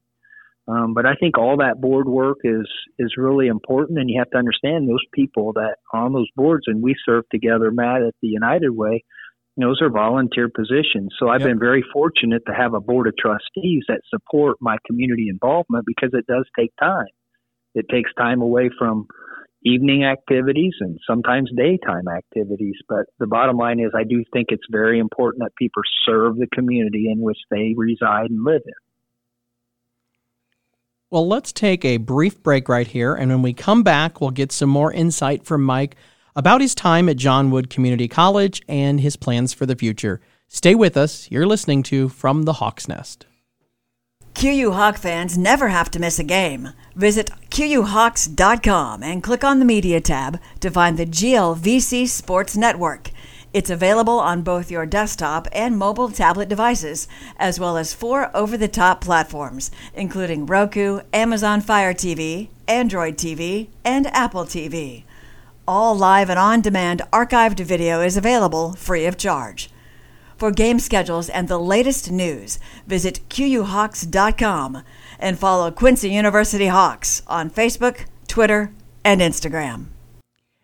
Um, 0.67 0.93
but 0.93 1.05
I 1.05 1.15
think 1.19 1.37
all 1.37 1.57
that 1.57 1.81
board 1.81 2.07
work 2.07 2.37
is 2.43 2.67
is 2.97 3.15
really 3.17 3.47
important, 3.47 3.99
and 3.99 4.09
you 4.09 4.19
have 4.19 4.29
to 4.29 4.37
understand 4.37 4.87
those 4.87 5.03
people 5.13 5.53
that 5.53 5.75
are 5.91 6.05
on 6.05 6.13
those 6.13 6.29
boards, 6.35 6.63
and 6.67 6.81
we 6.81 6.95
serve 7.05 7.25
together, 7.31 7.71
Matt, 7.71 8.03
at 8.03 8.13
the 8.21 8.29
United 8.29 8.69
Way. 8.69 9.03
those 9.57 9.81
are 9.81 9.89
volunteer 9.89 10.49
positions. 10.49 11.09
So 11.19 11.27
I've 11.27 11.41
yep. 11.41 11.49
been 11.49 11.59
very 11.59 11.83
fortunate 11.91 12.43
to 12.47 12.53
have 12.53 12.73
a 12.73 12.79
board 12.79 13.07
of 13.07 13.17
trustees 13.17 13.83
that 13.89 14.01
support 14.09 14.57
my 14.61 14.77
community 14.87 15.27
involvement 15.29 15.85
because 15.85 16.11
it 16.13 16.25
does 16.27 16.45
take 16.57 16.71
time. 16.79 17.13
It 17.73 17.87
takes 17.89 18.11
time 18.17 18.41
away 18.41 18.69
from 18.77 19.07
evening 19.63 20.03
activities 20.03 20.73
and 20.79 20.99
sometimes 21.07 21.51
daytime 21.55 22.07
activities. 22.07 22.75
But 22.89 23.05
the 23.19 23.27
bottom 23.27 23.57
line 23.57 23.79
is, 23.79 23.91
I 23.95 24.03
do 24.03 24.23
think 24.33 24.47
it's 24.49 24.65
very 24.69 24.99
important 24.99 25.43
that 25.43 25.55
people 25.55 25.83
serve 26.05 26.37
the 26.37 26.47
community 26.53 27.09
in 27.11 27.21
which 27.21 27.37
they 27.49 27.73
reside 27.75 28.29
and 28.29 28.43
live 28.43 28.61
in. 28.65 28.73
Well, 31.09 31.27
let's 31.27 31.51
take 31.51 31.83
a 31.83 31.97
brief 31.97 32.41
break 32.41 32.69
right 32.69 32.87
here. 32.87 33.13
And 33.13 33.29
when 33.31 33.41
we 33.41 33.53
come 33.53 33.83
back, 33.83 34.21
we'll 34.21 34.31
get 34.31 34.51
some 34.51 34.69
more 34.69 34.93
insight 34.93 35.45
from 35.45 35.61
Mike 35.63 35.97
about 36.35 36.61
his 36.61 36.73
time 36.73 37.09
at 37.09 37.17
John 37.17 37.51
Wood 37.51 37.69
Community 37.69 38.07
College 38.07 38.61
and 38.69 39.01
his 39.01 39.17
plans 39.17 39.53
for 39.53 39.65
the 39.65 39.75
future. 39.75 40.21
Stay 40.47 40.73
with 40.73 40.95
us. 40.95 41.29
You're 41.29 41.45
listening 41.45 41.83
to 41.83 42.07
From 42.07 42.43
the 42.43 42.53
Hawk's 42.53 42.87
Nest. 42.87 43.25
QU 44.33 44.71
Hawk 44.71 44.97
fans 44.97 45.37
never 45.37 45.69
have 45.69 45.91
to 45.91 45.99
miss 45.99 46.17
a 46.17 46.23
game. 46.23 46.69
Visit 46.95 47.31
QUHawks.com 47.49 49.03
and 49.03 49.23
click 49.23 49.43
on 49.43 49.59
the 49.59 49.65
Media 49.65 50.01
tab 50.01 50.39
to 50.59 50.69
find 50.69 50.97
the 50.97 51.05
GLVC 51.05 52.07
Sports 52.07 52.57
Network. 52.57 53.11
It's 53.53 53.69
available 53.69 54.19
on 54.19 54.43
both 54.43 54.71
your 54.71 54.85
desktop 54.85 55.47
and 55.51 55.77
mobile 55.77 56.09
tablet 56.09 56.47
devices, 56.47 57.07
as 57.37 57.59
well 57.59 57.75
as 57.75 57.93
four 57.93 58.35
over 58.35 58.57
the 58.57 58.69
top 58.69 59.01
platforms, 59.01 59.71
including 59.93 60.45
Roku, 60.45 61.01
Amazon 61.11 61.59
Fire 61.59 61.93
TV, 61.93 62.47
Android 62.67 63.17
TV, 63.17 63.67
and 63.83 64.07
Apple 64.07 64.45
TV. 64.45 65.03
All 65.67 65.95
live 65.95 66.29
and 66.29 66.39
on 66.39 66.61
demand 66.61 67.01
archived 67.11 67.59
video 67.59 68.01
is 68.01 68.15
available 68.15 68.73
free 68.73 69.05
of 69.05 69.17
charge. 69.17 69.69
For 70.41 70.49
game 70.49 70.79
schedules 70.79 71.29
and 71.29 71.47
the 71.47 71.59
latest 71.59 72.09
news, 72.09 72.57
visit 72.87 73.19
QUHawks.com 73.29 74.81
and 75.19 75.37
follow 75.37 75.69
Quincy 75.69 76.09
University 76.09 76.65
Hawks 76.65 77.21
on 77.27 77.51
Facebook, 77.51 78.05
Twitter, 78.27 78.73
and 79.05 79.21
Instagram. 79.21 79.89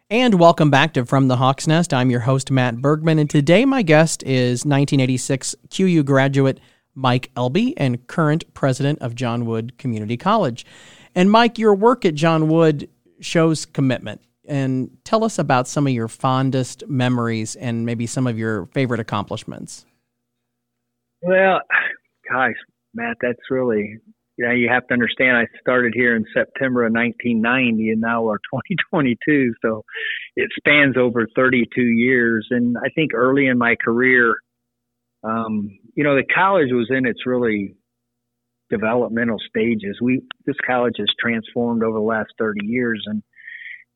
And 0.09 0.39
welcome 0.39 0.71
back 0.71 0.93
to 0.93 1.05
From 1.05 1.27
the 1.27 1.35
Hawks 1.35 1.67
Nest. 1.67 1.93
I'm 1.93 2.09
your 2.09 2.21
host, 2.21 2.49
Matt 2.49 2.77
Bergman, 2.77 3.19
and 3.19 3.29
today 3.29 3.65
my 3.65 3.83
guest 3.83 4.23
is 4.23 4.65
1986 4.65 5.55
QU 5.69 6.01
graduate 6.01 6.59
Mike 6.95 7.29
Elbe 7.37 7.75
and 7.77 8.07
current 8.07 8.51
president 8.55 8.97
of 8.97 9.13
John 9.13 9.45
Wood 9.45 9.77
Community 9.77 10.17
College. 10.17 10.65
And 11.13 11.29
Mike, 11.29 11.59
your 11.59 11.75
work 11.75 12.03
at 12.03 12.15
John 12.15 12.47
Wood 12.47 12.89
shows 13.19 13.67
commitment 13.67 14.21
and 14.47 14.89
tell 15.03 15.23
us 15.23 15.39
about 15.39 15.67
some 15.67 15.87
of 15.87 15.93
your 15.93 16.07
fondest 16.07 16.87
memories 16.87 17.55
and 17.55 17.85
maybe 17.85 18.05
some 18.07 18.27
of 18.27 18.37
your 18.37 18.67
favorite 18.67 18.99
accomplishments. 18.99 19.85
Well, 21.21 21.61
gosh, 22.31 22.55
Matt, 22.93 23.17
that's 23.21 23.39
really 23.49 23.99
you 24.37 24.45
know 24.45 24.51
you 24.51 24.69
have 24.69 24.87
to 24.87 24.93
understand. 24.93 25.37
I 25.37 25.47
started 25.59 25.93
here 25.95 26.15
in 26.15 26.25
September 26.33 26.85
of 26.85 26.93
1990, 26.93 27.89
and 27.89 28.01
now 28.01 28.23
we're 28.23 28.37
2022, 28.37 29.53
so 29.61 29.83
it 30.35 30.49
spans 30.57 30.95
over 30.97 31.27
32 31.35 31.81
years. 31.81 32.47
And 32.51 32.77
I 32.77 32.89
think 32.93 33.13
early 33.13 33.47
in 33.47 33.57
my 33.57 33.75
career, 33.83 34.35
um, 35.23 35.77
you 35.95 36.03
know, 36.03 36.15
the 36.15 36.23
college 36.23 36.69
was 36.71 36.87
in 36.91 37.05
its 37.05 37.25
really 37.25 37.75
developmental 38.69 39.37
stages. 39.49 39.97
We 40.01 40.21
this 40.45 40.57
college 40.65 40.95
has 40.99 41.07
transformed 41.19 41.83
over 41.83 41.97
the 41.97 42.03
last 42.03 42.29
30 42.37 42.65
years, 42.65 43.03
and 43.07 43.23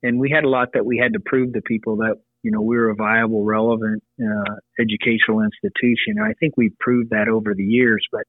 and 0.02 0.18
we 0.18 0.30
had 0.30 0.44
a 0.44 0.48
lot 0.48 0.68
that 0.74 0.84
we 0.84 0.98
had 0.98 1.12
to 1.12 1.20
prove 1.24 1.52
to 1.54 1.62
people 1.62 1.96
that 1.96 2.16
you 2.42 2.50
know 2.50 2.60
we 2.60 2.76
were 2.76 2.90
a 2.90 2.94
viable, 2.94 3.44
relevant 3.44 4.02
uh, 4.20 4.54
educational 4.80 5.40
institution. 5.40 6.16
And 6.16 6.24
I 6.24 6.34
think 6.38 6.54
we 6.56 6.72
proved 6.80 7.10
that 7.10 7.28
over 7.28 7.54
the 7.54 7.64
years. 7.64 8.04
But 8.10 8.22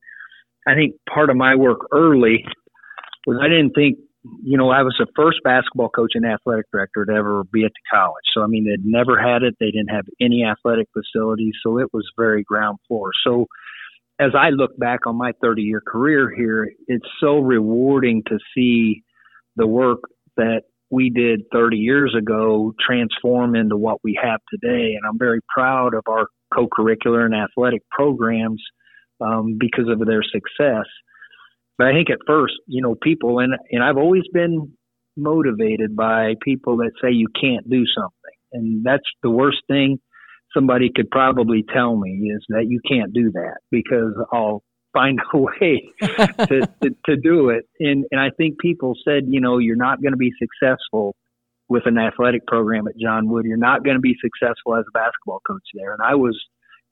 I 0.67 0.75
think 0.75 0.95
part 1.11 1.29
of 1.29 1.35
my 1.35 1.55
work 1.55 1.79
early 1.91 2.45
was 3.25 3.39
I 3.41 3.47
didn't 3.47 3.71
think 3.71 3.97
you 4.43 4.57
know 4.57 4.69
I 4.69 4.83
was 4.83 4.95
the 4.99 5.07
first 5.15 5.39
basketball 5.43 5.89
coach 5.89 6.11
and 6.13 6.25
athletic 6.25 6.65
director 6.71 7.05
to 7.05 7.11
ever 7.11 7.43
be 7.51 7.65
at 7.65 7.71
the 7.71 7.97
college. 7.97 8.25
So 8.33 8.41
I 8.41 8.47
mean 8.47 8.65
they'd 8.65 8.85
never 8.85 9.19
had 9.19 9.43
it. 9.43 9.55
They 9.59 9.71
didn't 9.71 9.89
have 9.89 10.05
any 10.21 10.43
athletic 10.45 10.87
facilities, 10.93 11.53
so 11.63 11.79
it 11.79 11.87
was 11.93 12.09
very 12.17 12.43
ground 12.43 12.77
floor. 12.87 13.11
So 13.25 13.47
as 14.19 14.31
I 14.37 14.49
look 14.49 14.77
back 14.77 15.07
on 15.07 15.15
my 15.15 15.31
30 15.41 15.63
year 15.63 15.81
career 15.85 16.31
here, 16.35 16.71
it's 16.87 17.07
so 17.19 17.39
rewarding 17.39 18.23
to 18.27 18.37
see 18.55 19.03
the 19.55 19.67
work 19.67 19.99
that 20.37 20.63
we 20.93 21.09
did 21.09 21.41
30 21.51 21.77
years 21.77 22.15
ago 22.15 22.73
transform 22.79 23.55
into 23.55 23.75
what 23.75 23.97
we 24.03 24.17
have 24.21 24.39
today. 24.49 24.93
And 24.93 25.01
I'm 25.09 25.17
very 25.17 25.39
proud 25.53 25.95
of 25.95 26.03
our 26.07 26.27
co 26.53 26.67
curricular 26.67 27.25
and 27.25 27.33
athletic 27.33 27.81
programs 27.89 28.61
um, 29.19 29.57
because 29.59 29.85
of 29.89 30.05
their 30.05 30.21
success. 30.21 30.85
But 31.79 31.87
I 31.87 31.93
think 31.93 32.11
at 32.11 32.19
first, 32.27 32.53
you 32.67 32.83
know, 32.83 32.95
people, 33.01 33.39
and, 33.39 33.55
and 33.71 33.83
I've 33.83 33.97
always 33.97 34.23
been 34.31 34.73
motivated 35.17 35.95
by 35.95 36.35
people 36.43 36.77
that 36.77 36.91
say 37.01 37.11
you 37.11 37.27
can't 37.41 37.67
do 37.67 37.83
something. 37.97 38.37
And 38.51 38.85
that's 38.85 39.03
the 39.23 39.31
worst 39.31 39.63
thing 39.67 39.97
somebody 40.55 40.91
could 40.95 41.09
probably 41.09 41.65
tell 41.73 41.95
me 41.95 42.31
is 42.35 42.45
that 42.49 42.65
you 42.67 42.79
can't 42.87 43.13
do 43.13 43.31
that 43.31 43.57
because 43.71 44.13
I'll 44.31 44.61
find 44.93 45.19
a 45.33 45.37
way 45.37 45.89
to, 46.01 46.69
to, 46.81 46.95
to 47.05 47.17
do 47.17 47.49
it. 47.49 47.65
And, 47.79 48.05
and 48.11 48.21
I 48.21 48.29
think 48.37 48.59
people 48.59 48.93
said, 49.03 49.23
you 49.27 49.41
know, 49.41 49.57
you're 49.57 49.75
not 49.75 50.01
going 50.01 50.13
to 50.13 50.17
be 50.17 50.31
successful 50.39 51.15
with 51.69 51.83
an 51.85 51.97
athletic 51.97 52.45
program 52.45 52.87
at 52.87 52.97
John 52.97 53.29
Wood. 53.29 53.45
You're 53.45 53.57
not 53.57 53.83
going 53.83 53.95
to 53.95 54.01
be 54.01 54.15
successful 54.21 54.75
as 54.75 54.85
a 54.87 54.91
basketball 54.91 55.41
coach 55.47 55.63
there. 55.73 55.93
And 55.93 56.01
I 56.01 56.15
was 56.15 56.39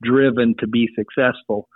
driven 0.01 0.55
to 0.59 0.67
be 0.67 0.89
successful. 0.95 1.67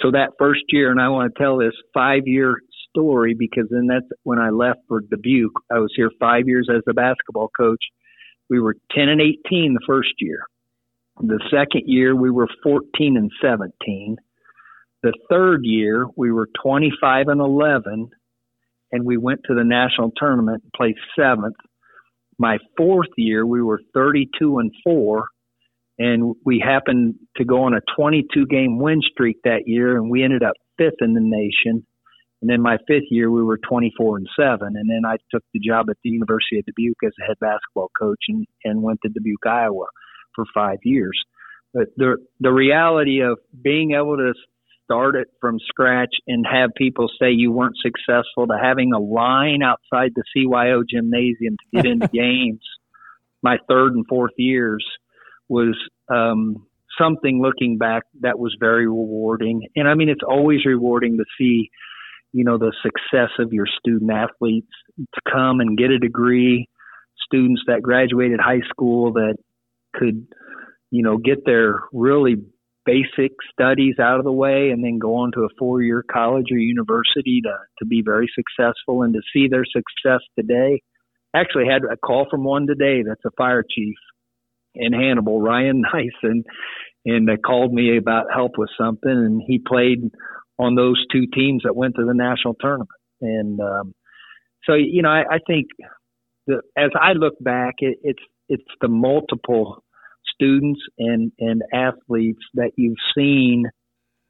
So 0.00 0.10
that 0.10 0.30
first 0.38 0.64
year, 0.68 0.90
and 0.90 1.00
I 1.00 1.08
want 1.08 1.32
to 1.32 1.42
tell 1.42 1.58
this 1.58 1.74
five 1.94 2.22
year 2.26 2.60
story 2.90 3.34
because 3.38 3.66
then 3.70 3.86
that's 3.86 4.06
when 4.24 4.38
I 4.38 4.50
left 4.50 4.80
for 4.88 5.00
Dubuque. 5.00 5.52
I 5.70 5.78
was 5.78 5.92
here 5.94 6.10
five 6.18 6.46
years 6.46 6.68
as 6.74 6.82
a 6.88 6.94
basketball 6.94 7.50
coach. 7.56 7.82
We 8.50 8.60
were 8.60 8.74
10 8.94 9.08
and 9.08 9.20
18 9.20 9.74
the 9.74 9.80
first 9.86 10.14
year. 10.18 10.44
The 11.20 11.40
second 11.50 11.84
year, 11.86 12.16
we 12.16 12.30
were 12.30 12.48
14 12.62 13.16
and 13.16 13.30
17. 13.40 14.16
The 15.02 15.12
third 15.28 15.60
year, 15.64 16.06
we 16.16 16.30
were 16.30 16.48
25 16.62 17.28
and 17.28 17.40
11, 17.40 18.10
and 18.92 19.04
we 19.04 19.16
went 19.16 19.40
to 19.46 19.54
the 19.54 19.64
national 19.64 20.12
tournament 20.16 20.62
and 20.62 20.72
placed 20.76 21.00
seventh. 21.18 21.56
My 22.38 22.58
fourth 22.76 23.08
year, 23.16 23.44
we 23.44 23.62
were 23.62 23.80
32 23.94 24.58
and 24.58 24.70
four, 24.84 25.26
and 25.98 26.34
we 26.44 26.62
happened 26.64 27.16
to 27.36 27.44
go 27.44 27.64
on 27.64 27.74
a 27.74 27.80
22 27.96 28.46
game 28.46 28.78
win 28.78 29.00
streak 29.02 29.38
that 29.44 29.62
year, 29.66 29.96
and 29.96 30.08
we 30.08 30.22
ended 30.22 30.44
up 30.44 30.54
fifth 30.78 31.00
in 31.00 31.14
the 31.14 31.20
nation. 31.20 31.84
And 32.40 32.50
then 32.50 32.60
my 32.60 32.76
fifth 32.88 33.10
year, 33.10 33.30
we 33.30 33.42
were 33.42 33.58
24 33.58 34.18
and 34.18 34.28
seven. 34.36 34.74
And 34.76 34.90
then 34.90 35.02
I 35.06 35.16
took 35.32 35.44
the 35.52 35.60
job 35.60 35.86
at 35.90 35.96
the 36.02 36.10
University 36.10 36.58
of 36.58 36.64
Dubuque 36.66 37.04
as 37.06 37.12
a 37.20 37.26
head 37.26 37.36
basketball 37.40 37.90
coach 37.98 38.18
and, 38.28 38.46
and 38.64 38.82
went 38.82 39.00
to 39.02 39.08
Dubuque, 39.10 39.46
Iowa 39.46 39.86
for 40.34 40.44
five 40.52 40.78
years. 40.82 41.20
But 41.74 41.88
the 41.96 42.16
the 42.40 42.52
reality 42.52 43.20
of 43.22 43.38
being 43.62 43.92
able 43.92 44.16
to 44.16 44.34
start 44.92 45.16
it 45.16 45.28
from 45.40 45.58
scratch 45.60 46.14
and 46.26 46.44
have 46.46 46.70
people 46.76 47.08
say 47.20 47.30
you 47.30 47.50
weren't 47.50 47.76
successful 47.82 48.46
to 48.46 48.58
having 48.62 48.92
a 48.92 48.98
line 48.98 49.62
outside 49.62 50.12
the 50.14 50.24
CYO 50.36 50.82
gymnasium 50.88 51.56
to 51.56 51.82
get 51.82 51.90
into 51.90 52.08
games 52.12 52.60
my 53.42 53.58
third 53.68 53.94
and 53.94 54.06
fourth 54.06 54.32
years 54.36 54.84
was 55.48 55.76
um, 56.08 56.66
something 56.98 57.42
looking 57.42 57.76
back 57.76 58.04
that 58.20 58.38
was 58.38 58.56
very 58.58 58.86
rewarding. 58.86 59.68
And 59.74 59.88
I 59.88 59.94
mean, 59.94 60.08
it's 60.08 60.22
always 60.26 60.64
rewarding 60.64 61.18
to 61.18 61.24
see, 61.36 61.70
you 62.32 62.44
know, 62.44 62.56
the 62.56 62.72
success 62.82 63.30
of 63.38 63.52
your 63.52 63.66
student 63.66 64.10
athletes 64.10 64.70
to 64.96 65.20
come 65.30 65.60
and 65.60 65.76
get 65.76 65.90
a 65.90 65.98
degree, 65.98 66.68
students 67.24 67.62
that 67.66 67.82
graduated 67.82 68.40
high 68.40 68.62
school 68.70 69.12
that 69.14 69.36
could, 69.92 70.26
you 70.90 71.02
know, 71.02 71.18
get 71.18 71.44
their 71.44 71.80
really 71.92 72.36
basic 72.84 73.32
studies 73.52 73.96
out 74.00 74.18
of 74.18 74.24
the 74.24 74.32
way 74.32 74.70
and 74.70 74.82
then 74.82 74.98
go 74.98 75.16
on 75.16 75.32
to 75.32 75.42
a 75.42 75.48
four 75.58 75.82
year 75.82 76.04
college 76.10 76.46
or 76.50 76.58
university 76.58 77.40
to, 77.42 77.56
to 77.78 77.86
be 77.86 78.02
very 78.04 78.28
successful 78.34 79.02
and 79.02 79.14
to 79.14 79.20
see 79.32 79.48
their 79.48 79.64
success 79.64 80.20
today. 80.38 80.82
Actually 81.34 81.66
had 81.66 81.82
a 81.90 81.96
call 81.96 82.26
from 82.30 82.44
one 82.44 82.66
today 82.66 83.02
that's 83.06 83.24
a 83.24 83.30
fire 83.36 83.64
chief 83.68 83.94
in 84.74 84.92
Hannibal, 84.92 85.40
Ryan 85.40 85.82
Nyson, 85.94 86.44
and 87.04 87.28
they 87.28 87.36
called 87.36 87.72
me 87.72 87.96
about 87.96 88.26
help 88.32 88.52
with 88.58 88.70
something 88.78 89.10
and 89.10 89.42
he 89.46 89.58
played 89.58 90.10
on 90.58 90.74
those 90.74 91.02
two 91.10 91.26
teams 91.32 91.62
that 91.64 91.76
went 91.76 91.96
to 91.96 92.04
the 92.04 92.14
national 92.14 92.54
tournament. 92.60 92.90
And 93.20 93.60
um 93.60 93.94
so 94.64 94.74
you 94.74 95.02
know, 95.02 95.10
I, 95.10 95.22
I 95.30 95.38
think 95.46 95.68
that 96.46 96.62
as 96.76 96.90
I 97.00 97.12
look 97.12 97.34
back 97.40 97.76
it, 97.78 97.98
it's 98.02 98.22
it's 98.48 98.62
the 98.80 98.88
multiple 98.88 99.82
students 100.42 100.80
and, 100.98 101.32
and 101.38 101.62
athletes 101.72 102.42
that 102.54 102.72
you've 102.76 102.96
seen 103.16 103.64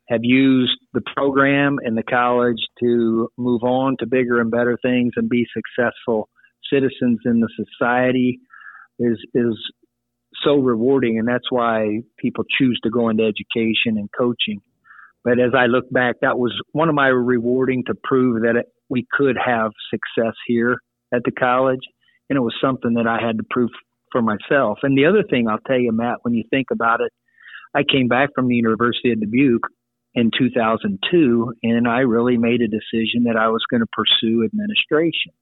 have 0.08 0.20
used 0.22 0.78
the 0.92 1.00
program 1.14 1.78
and 1.82 1.96
the 1.96 2.02
college 2.02 2.58
to 2.80 3.28
move 3.38 3.62
on 3.62 3.96
to 3.98 4.06
bigger 4.06 4.40
and 4.40 4.50
better 4.50 4.78
things 4.82 5.12
and 5.16 5.28
be 5.28 5.46
successful 5.54 6.28
citizens 6.72 7.20
in 7.24 7.40
the 7.40 7.48
society 7.56 8.40
is 8.98 9.18
is 9.34 9.56
so 10.42 10.56
rewarding, 10.56 11.18
and 11.18 11.28
that's 11.28 11.50
why 11.50 12.00
people 12.18 12.44
choose 12.58 12.78
to 12.82 12.90
go 12.90 13.08
into 13.08 13.22
education 13.22 13.98
and 13.98 14.08
coaching. 14.18 14.60
But 15.24 15.38
as 15.38 15.52
I 15.56 15.66
look 15.66 15.88
back, 15.90 16.16
that 16.22 16.38
was 16.38 16.52
one 16.72 16.88
of 16.88 16.94
my 16.94 17.08
rewarding 17.08 17.84
to 17.86 17.94
prove 18.02 18.42
that 18.42 18.56
it, 18.56 18.66
we 18.88 19.06
could 19.12 19.36
have 19.44 19.70
success 19.90 20.34
here 20.46 20.78
at 21.14 21.22
the 21.24 21.30
college, 21.30 21.82
and 22.28 22.36
it 22.36 22.40
was 22.40 22.54
something 22.62 22.94
that 22.94 23.06
I 23.06 23.24
had 23.24 23.36
to 23.38 23.44
prove 23.48 23.70
for 24.12 24.22
myself. 24.22 24.78
And 24.82 24.96
the 24.96 25.06
other 25.06 25.24
thing 25.28 25.48
I'll 25.48 25.58
tell 25.66 25.78
you, 25.78 25.92
Matt, 25.92 26.18
when 26.22 26.34
you 26.34 26.44
think 26.50 26.68
about 26.70 27.00
it, 27.00 27.12
I 27.74 27.82
came 27.82 28.08
back 28.08 28.30
from 28.34 28.48
the 28.48 28.54
University 28.54 29.12
of 29.12 29.20
Dubuque 29.20 29.66
in 30.14 30.30
2002, 30.36 31.54
and 31.62 31.88
I 31.88 32.00
really 32.00 32.36
made 32.36 32.60
a 32.60 32.68
decision 32.68 33.24
that 33.24 33.36
I 33.36 33.48
was 33.48 33.62
going 33.70 33.80
to 33.80 33.86
pursue 33.92 34.44
administration. 34.44 35.32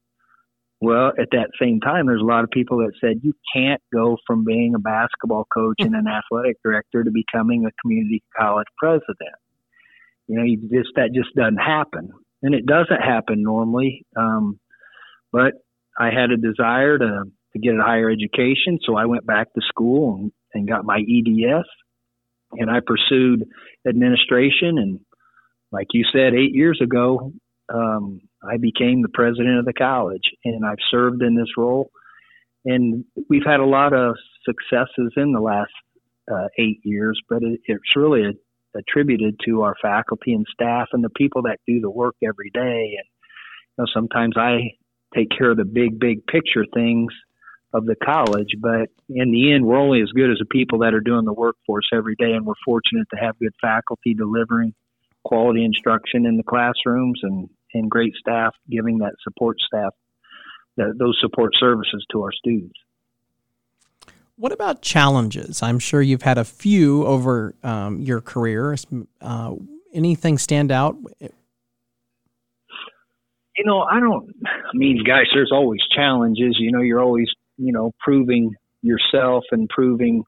Well, 0.80 1.08
at 1.08 1.28
that 1.32 1.50
same 1.60 1.80
time, 1.80 2.06
there's 2.06 2.22
a 2.22 2.24
lot 2.24 2.44
of 2.44 2.50
people 2.50 2.78
that 2.78 2.92
said 3.00 3.20
you 3.22 3.34
can't 3.54 3.82
go 3.92 4.16
from 4.26 4.44
being 4.44 4.74
a 4.74 4.78
basketball 4.78 5.46
coach 5.52 5.76
and 5.80 5.94
an 5.94 6.06
athletic 6.06 6.56
director 6.64 7.04
to 7.04 7.10
becoming 7.10 7.66
a 7.66 7.70
community 7.82 8.22
college 8.38 8.68
president. 8.78 9.36
You 10.26 10.36
know, 10.36 10.44
you 10.44 10.56
just 10.56 10.90
that 10.94 11.10
just 11.12 11.34
doesn't 11.34 11.58
happen, 11.58 12.10
and 12.42 12.54
it 12.54 12.64
doesn't 12.64 13.02
happen 13.02 13.42
normally. 13.42 14.06
Um, 14.16 14.58
but 15.32 15.52
I 15.98 16.06
had 16.06 16.30
a 16.30 16.36
desire 16.36 16.96
to 16.96 17.24
to 17.52 17.58
get 17.58 17.74
a 17.74 17.82
higher 17.82 18.10
education, 18.10 18.78
so 18.84 18.96
I 18.96 19.06
went 19.06 19.26
back 19.26 19.52
to 19.54 19.60
school 19.68 20.16
and, 20.16 20.32
and 20.54 20.68
got 20.68 20.84
my 20.84 20.98
EDS, 20.98 21.66
and 22.52 22.70
I 22.70 22.80
pursued 22.84 23.44
administration. 23.88 24.78
And 24.78 25.00
like 25.72 25.88
you 25.92 26.04
said, 26.12 26.34
eight 26.34 26.54
years 26.54 26.80
ago, 26.82 27.32
um, 27.72 28.20
I 28.42 28.56
became 28.56 29.02
the 29.02 29.08
president 29.12 29.58
of 29.58 29.64
the 29.64 29.72
college, 29.72 30.30
and 30.44 30.64
I've 30.64 30.78
served 30.90 31.22
in 31.22 31.34
this 31.34 31.56
role. 31.56 31.90
And 32.64 33.04
we've 33.28 33.46
had 33.46 33.60
a 33.60 33.66
lot 33.66 33.92
of 33.92 34.16
successes 34.44 35.12
in 35.16 35.32
the 35.32 35.40
last 35.40 35.72
uh, 36.30 36.48
eight 36.58 36.80
years, 36.84 37.20
but 37.28 37.42
it, 37.42 37.60
it's 37.64 37.96
really 37.96 38.24
a, 38.24 38.78
attributed 38.78 39.40
to 39.46 39.62
our 39.62 39.74
faculty 39.82 40.32
and 40.32 40.46
staff 40.52 40.88
and 40.92 41.02
the 41.02 41.10
people 41.10 41.42
that 41.42 41.58
do 41.66 41.80
the 41.80 41.90
work 41.90 42.14
every 42.22 42.50
day. 42.50 42.96
And 42.98 43.06
you 43.06 43.78
know, 43.78 43.86
sometimes 43.92 44.34
I 44.36 44.76
take 45.14 45.28
care 45.36 45.50
of 45.50 45.56
the 45.56 45.64
big, 45.64 45.98
big 45.98 46.26
picture 46.26 46.64
things 46.72 47.12
of 47.72 47.86
the 47.86 47.94
college, 47.94 48.54
but 48.58 48.90
in 49.08 49.30
the 49.30 49.52
end, 49.52 49.64
we're 49.64 49.78
only 49.78 50.02
as 50.02 50.10
good 50.10 50.30
as 50.30 50.38
the 50.38 50.44
people 50.44 50.80
that 50.80 50.92
are 50.92 51.00
doing 51.00 51.24
the 51.24 51.32
workforce 51.32 51.88
every 51.92 52.16
day. 52.16 52.32
And 52.32 52.44
we're 52.44 52.54
fortunate 52.64 53.06
to 53.14 53.20
have 53.20 53.38
good 53.38 53.54
faculty 53.60 54.14
delivering 54.14 54.74
quality 55.22 55.64
instruction 55.64 56.26
in 56.26 56.36
the 56.36 56.42
classrooms 56.42 57.20
and 57.22 57.48
and 57.72 57.90
great 57.90 58.14
staff 58.16 58.54
giving 58.68 58.98
that 58.98 59.14
support 59.22 59.56
staff 59.64 59.94
that, 60.76 60.94
those 60.98 61.16
support 61.20 61.52
services 61.58 62.04
to 62.10 62.22
our 62.22 62.32
students. 62.32 62.78
What 64.36 64.52
about 64.52 64.80
challenges? 64.80 65.62
I'm 65.62 65.78
sure 65.78 66.00
you've 66.00 66.22
had 66.22 66.38
a 66.38 66.44
few 66.44 67.04
over 67.04 67.54
um, 67.62 68.00
your 68.00 68.22
career. 68.22 68.74
Uh, 69.20 69.56
anything 69.92 70.38
stand 70.38 70.72
out? 70.72 70.96
You 71.20 71.28
know, 73.66 73.82
I 73.82 74.00
don't. 74.00 74.34
I 74.46 74.70
mean, 74.72 75.04
guys, 75.04 75.26
there's 75.34 75.52
always 75.52 75.80
challenges. 75.94 76.56
You 76.58 76.72
know, 76.72 76.80
you're 76.80 77.02
always, 77.02 77.28
you 77.60 77.72
know, 77.72 77.92
proving 78.00 78.54
yourself 78.82 79.44
and 79.52 79.68
proving. 79.68 80.24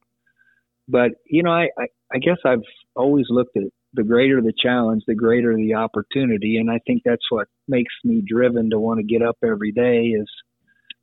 But 0.87 1.11
you 1.25 1.43
know, 1.43 1.51
I, 1.51 1.69
I, 1.77 1.85
I 2.13 2.17
guess 2.19 2.37
I've 2.45 2.63
always 2.95 3.25
looked 3.29 3.57
at 3.57 3.63
the 3.93 4.03
greater 4.03 4.41
the 4.41 4.53
challenge, 4.57 5.03
the 5.07 5.15
greater 5.15 5.55
the 5.55 5.75
opportunity. 5.75 6.57
And 6.57 6.69
I 6.69 6.79
think 6.85 7.03
that's 7.05 7.29
what 7.29 7.47
makes 7.67 7.93
me 8.03 8.23
driven 8.25 8.69
to 8.71 8.79
want 8.79 8.99
to 8.99 9.03
get 9.03 9.21
up 9.21 9.37
every 9.43 9.71
day 9.71 10.07
is, 10.07 10.27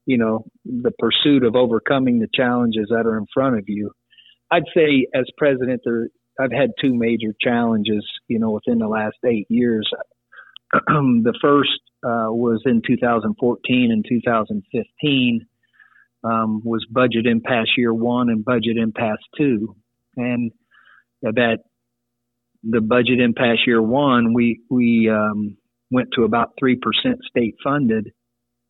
you 0.07 0.19
know, 0.19 0.45
the 0.65 0.93
pursuit 0.99 1.45
of 1.45 1.55
overcoming 1.55 2.19
the 2.19 2.29
challenges 2.35 2.89
that 2.91 3.07
are 3.07 3.17
in 3.17 3.27
front 3.33 3.59
of 3.59 3.65
you. 3.69 3.93
I'd 4.51 4.65
say 4.75 5.07
as 5.15 5.27
president, 5.39 5.83
there, 5.85 6.09
I've 6.41 6.53
had 6.53 6.71
two 6.81 6.95
major 6.95 7.33
challenges, 7.41 8.05
you 8.27 8.39
know, 8.39 8.51
within 8.51 8.79
the 8.79 8.89
last 8.89 9.17
eight 9.25 9.47
years. 9.49 9.89
the 10.73 11.39
first 11.41 11.81
uh, 12.05 12.33
was 12.33 12.63
in 12.67 12.83
2014 12.85 13.93
and 13.93 14.05
2015 14.09 15.47
um, 16.25 16.63
was 16.65 16.87
budget 16.91 17.27
impasse 17.27 17.73
year 17.77 17.95
one 17.95 18.29
and 18.29 18.45
budget 18.45 18.77
impasse 18.77 19.23
two. 19.37 19.77
And 20.17 20.53
that 21.23 21.59
the 22.63 22.81
budget 22.81 23.21
impasse 23.21 23.61
year 23.67 23.83
one, 23.83 24.35
we 24.35 24.61
we 24.71 25.11
um, 25.11 25.57
went 25.91 26.09
to 26.15 26.25
about 26.25 26.53
three 26.59 26.77
percent 26.77 27.21
state 27.29 27.55
funded, 27.63 28.13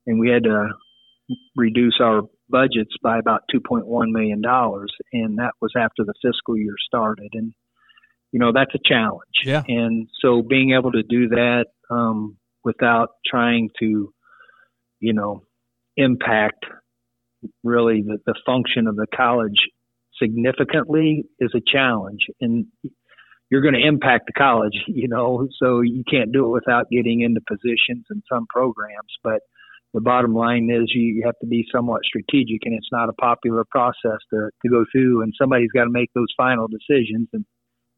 and 0.06 0.20
we 0.20 0.30
had 0.30 0.44
to 0.44 0.68
reduce 1.56 1.98
our 2.00 2.22
budgets 2.48 2.94
by 3.02 3.18
about 3.18 3.42
two 3.50 3.60
point 3.60 3.86
one 3.86 4.12
million 4.12 4.40
dollars, 4.40 4.92
and 5.12 5.38
that 5.38 5.52
was 5.60 5.72
after 5.76 6.04
the 6.04 6.14
fiscal 6.22 6.56
year 6.56 6.74
started. 6.86 7.30
And 7.32 7.52
you 8.32 8.38
know 8.38 8.52
that's 8.54 8.74
a 8.74 8.88
challenge. 8.88 9.42
Yeah. 9.44 9.62
And 9.66 10.08
so 10.20 10.42
being 10.42 10.72
able 10.78 10.92
to 10.92 11.02
do 11.02 11.28
that 11.28 11.66
um, 11.90 12.36
without 12.64 13.10
trying 13.26 13.70
to, 13.80 14.12
you 15.00 15.12
know, 15.12 15.42
impact 15.96 16.64
really 17.64 18.02
the, 18.02 18.18
the 18.26 18.34
function 18.46 18.86
of 18.86 18.96
the 18.96 19.06
college 19.14 19.58
significantly 20.20 21.24
is 21.38 21.52
a 21.54 21.60
challenge. 21.66 22.20
And 22.40 22.66
you're 23.50 23.62
going 23.62 23.74
to 23.74 23.86
impact 23.86 24.26
the 24.26 24.32
college, 24.32 24.74
you 24.86 25.08
know, 25.08 25.48
so 25.60 25.80
you 25.80 26.04
can't 26.08 26.32
do 26.32 26.46
it 26.46 26.50
without 26.50 26.90
getting 26.90 27.20
into 27.20 27.40
positions 27.48 28.06
in 28.10 28.22
some 28.32 28.46
programs. 28.48 29.12
But 29.22 29.40
the 29.92 30.00
bottom 30.00 30.34
line 30.34 30.70
is 30.70 30.92
you 30.94 31.22
have 31.24 31.38
to 31.40 31.46
be 31.46 31.66
somewhat 31.72 32.02
strategic, 32.04 32.60
and 32.64 32.74
it's 32.74 32.92
not 32.92 33.08
a 33.08 33.12
popular 33.14 33.64
process 33.68 34.18
to, 34.32 34.50
to 34.62 34.68
go 34.70 34.84
through, 34.92 35.22
and 35.22 35.34
somebody's 35.36 35.72
got 35.74 35.84
to 35.84 35.90
make 35.90 36.10
those 36.14 36.32
final 36.36 36.68
decisions. 36.68 37.28
And, 37.32 37.44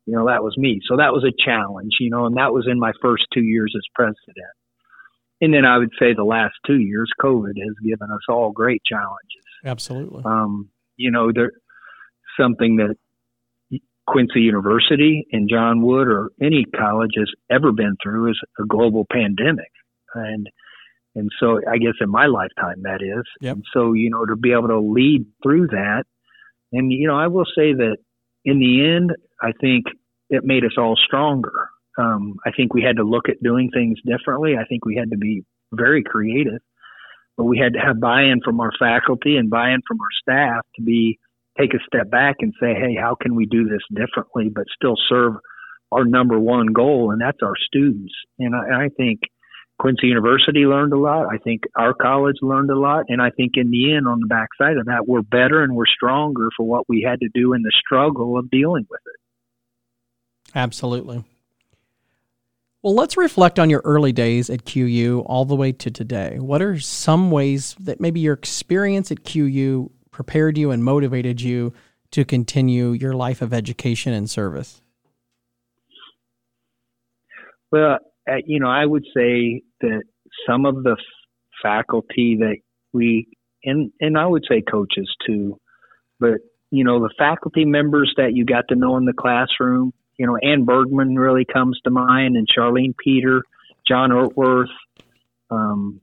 you 0.06 0.16
know, 0.16 0.26
that 0.26 0.42
was 0.42 0.56
me. 0.56 0.80
So 0.88 0.96
that 0.96 1.12
was 1.12 1.24
a 1.24 1.44
challenge, 1.44 1.92
you 2.00 2.08
know, 2.08 2.24
and 2.24 2.36
that 2.38 2.52
was 2.52 2.66
in 2.70 2.80
my 2.80 2.92
first 3.02 3.24
two 3.34 3.42
years 3.42 3.74
as 3.76 3.82
president. 3.94 4.56
And 5.42 5.52
then 5.52 5.66
I 5.66 5.76
would 5.76 5.90
say 5.98 6.14
the 6.14 6.24
last 6.24 6.54
two 6.66 6.78
years, 6.78 7.10
COVID 7.20 7.58
has 7.58 7.74
given 7.84 8.10
us 8.10 8.22
all 8.28 8.52
great 8.52 8.80
challenges. 8.84 9.44
Absolutely. 9.64 10.22
Um, 10.24 10.70
you 10.96 11.10
know, 11.10 11.30
there 11.34 11.52
something 12.40 12.76
that 12.76 12.94
Quincy 14.06 14.40
University 14.40 15.26
and 15.32 15.50
John 15.50 15.82
Wood 15.82 16.08
or 16.08 16.30
any 16.40 16.64
college 16.64 17.12
has 17.16 17.30
ever 17.50 17.72
been 17.72 17.96
through 18.02 18.30
is 18.30 18.40
a 18.58 18.64
global 18.64 19.06
pandemic. 19.12 19.70
And 20.14 20.48
and 21.14 21.28
so 21.38 21.60
I 21.70 21.76
guess 21.76 21.92
in 22.00 22.08
my 22.08 22.26
lifetime 22.26 22.82
that 22.84 23.00
is. 23.02 23.24
Yep. 23.42 23.56
And 23.56 23.64
so, 23.74 23.92
you 23.92 24.08
know, 24.08 24.24
to 24.24 24.36
be 24.36 24.52
able 24.52 24.68
to 24.68 24.80
lead 24.80 25.26
through 25.42 25.66
that 25.68 26.04
and 26.72 26.90
you 26.90 27.06
know, 27.06 27.18
I 27.18 27.28
will 27.28 27.44
say 27.44 27.74
that 27.74 27.98
in 28.44 28.58
the 28.58 28.94
end, 28.96 29.12
I 29.40 29.52
think 29.60 29.84
it 30.30 30.42
made 30.44 30.64
us 30.64 30.76
all 30.78 30.96
stronger. 30.96 31.52
Um, 31.98 32.36
I 32.46 32.50
think 32.56 32.74
we 32.74 32.82
had 32.82 32.96
to 32.96 33.04
look 33.04 33.28
at 33.28 33.42
doing 33.42 33.70
things 33.72 33.98
differently. 34.04 34.54
I 34.58 34.64
think 34.64 34.84
we 34.84 34.96
had 34.96 35.10
to 35.10 35.18
be 35.18 35.44
very 35.72 36.02
creative, 36.02 36.60
but 37.36 37.44
we 37.44 37.58
had 37.58 37.74
to 37.74 37.78
have 37.78 38.00
buy-in 38.00 38.40
from 38.44 38.60
our 38.60 38.72
faculty 38.78 39.36
and 39.36 39.50
buy-in 39.50 39.82
from 39.86 39.98
our 40.00 40.12
staff 40.20 40.64
to 40.76 40.82
be 40.82 41.18
take 41.58 41.74
a 41.74 41.84
step 41.86 42.10
back 42.10 42.36
and 42.40 42.54
say, 42.58 42.74
hey, 42.74 42.96
how 42.98 43.14
can 43.14 43.34
we 43.34 43.46
do 43.46 43.64
this 43.64 43.82
differently, 43.94 44.48
but 44.48 44.64
still 44.74 44.94
serve 45.08 45.34
our 45.90 46.04
number 46.06 46.38
one 46.38 46.68
goal, 46.68 47.10
and 47.10 47.20
that's 47.20 47.42
our 47.42 47.54
students. 47.66 48.14
And 48.38 48.54
I, 48.54 48.84
I 48.84 48.88
think 48.96 49.20
Quincy 49.78 50.06
University 50.06 50.60
learned 50.60 50.92
a 50.92 50.98
lot. 50.98 51.26
I 51.26 51.38
think 51.38 51.62
our 51.76 51.92
college 51.92 52.36
learned 52.40 52.70
a 52.70 52.78
lot. 52.78 53.06
And 53.08 53.20
I 53.20 53.30
think 53.30 53.52
in 53.56 53.70
the 53.70 53.94
end, 53.94 54.06
on 54.06 54.20
the 54.20 54.26
backside 54.26 54.78
of 54.78 54.86
that, 54.86 55.06
we're 55.06 55.22
better 55.22 55.62
and 55.62 55.74
we're 55.74 55.86
stronger 55.86 56.48
for 56.56 56.64
what 56.64 56.88
we 56.88 57.04
had 57.06 57.20
to 57.20 57.28
do 57.34 57.52
in 57.52 57.62
the 57.62 57.72
struggle 57.84 58.38
of 58.38 58.50
dealing 58.50 58.86
with 58.88 59.00
it. 59.04 60.52
Absolutely. 60.54 61.24
Well, 62.82 62.96
let's 62.96 63.16
reflect 63.16 63.60
on 63.60 63.70
your 63.70 63.80
early 63.84 64.12
days 64.12 64.50
at 64.50 64.64
QU 64.64 65.22
all 65.26 65.44
the 65.44 65.54
way 65.54 65.70
to 65.70 65.90
today. 65.90 66.38
What 66.40 66.60
are 66.60 66.80
some 66.80 67.30
ways 67.30 67.76
that 67.78 68.00
maybe 68.00 68.18
your 68.18 68.34
experience 68.34 69.12
at 69.12 69.22
QU 69.24 69.88
prepared 70.10 70.58
you 70.58 70.72
and 70.72 70.82
motivated 70.82 71.40
you 71.40 71.72
to 72.10 72.24
continue 72.24 72.90
your 72.90 73.14
life 73.14 73.40
of 73.40 73.52
education 73.52 74.12
and 74.12 74.28
service? 74.28 74.82
Well, 77.70 77.98
uh, 78.28 78.34
you 78.44 78.58
know, 78.58 78.68
I 78.68 78.84
would 78.84 79.04
say 79.16 79.62
that 79.80 80.02
some 80.46 80.66
of 80.66 80.82
the 80.82 80.96
f- 80.98 81.62
faculty 81.62 82.36
that 82.40 82.56
we 82.92 83.28
and 83.64 83.92
and 84.00 84.18
I 84.18 84.26
would 84.26 84.44
say 84.48 84.60
coaches 84.60 85.08
too, 85.26 85.58
but 86.18 86.40
you 86.70 86.84
know, 86.84 87.00
the 87.00 87.14
faculty 87.16 87.64
members 87.64 88.12
that 88.16 88.34
you 88.34 88.44
got 88.44 88.64
to 88.68 88.74
know 88.74 88.96
in 88.96 89.04
the 89.04 89.12
classroom, 89.12 89.92
you 90.18 90.26
know, 90.26 90.36
Ann 90.36 90.64
Bergman 90.64 91.16
really 91.16 91.44
comes 91.44 91.80
to 91.84 91.90
mind, 91.90 92.36
and 92.36 92.46
Charlene 92.46 92.94
Peter, 92.96 93.42
John 93.86 94.10
Ortworth, 94.10 94.66
um, 95.50 96.00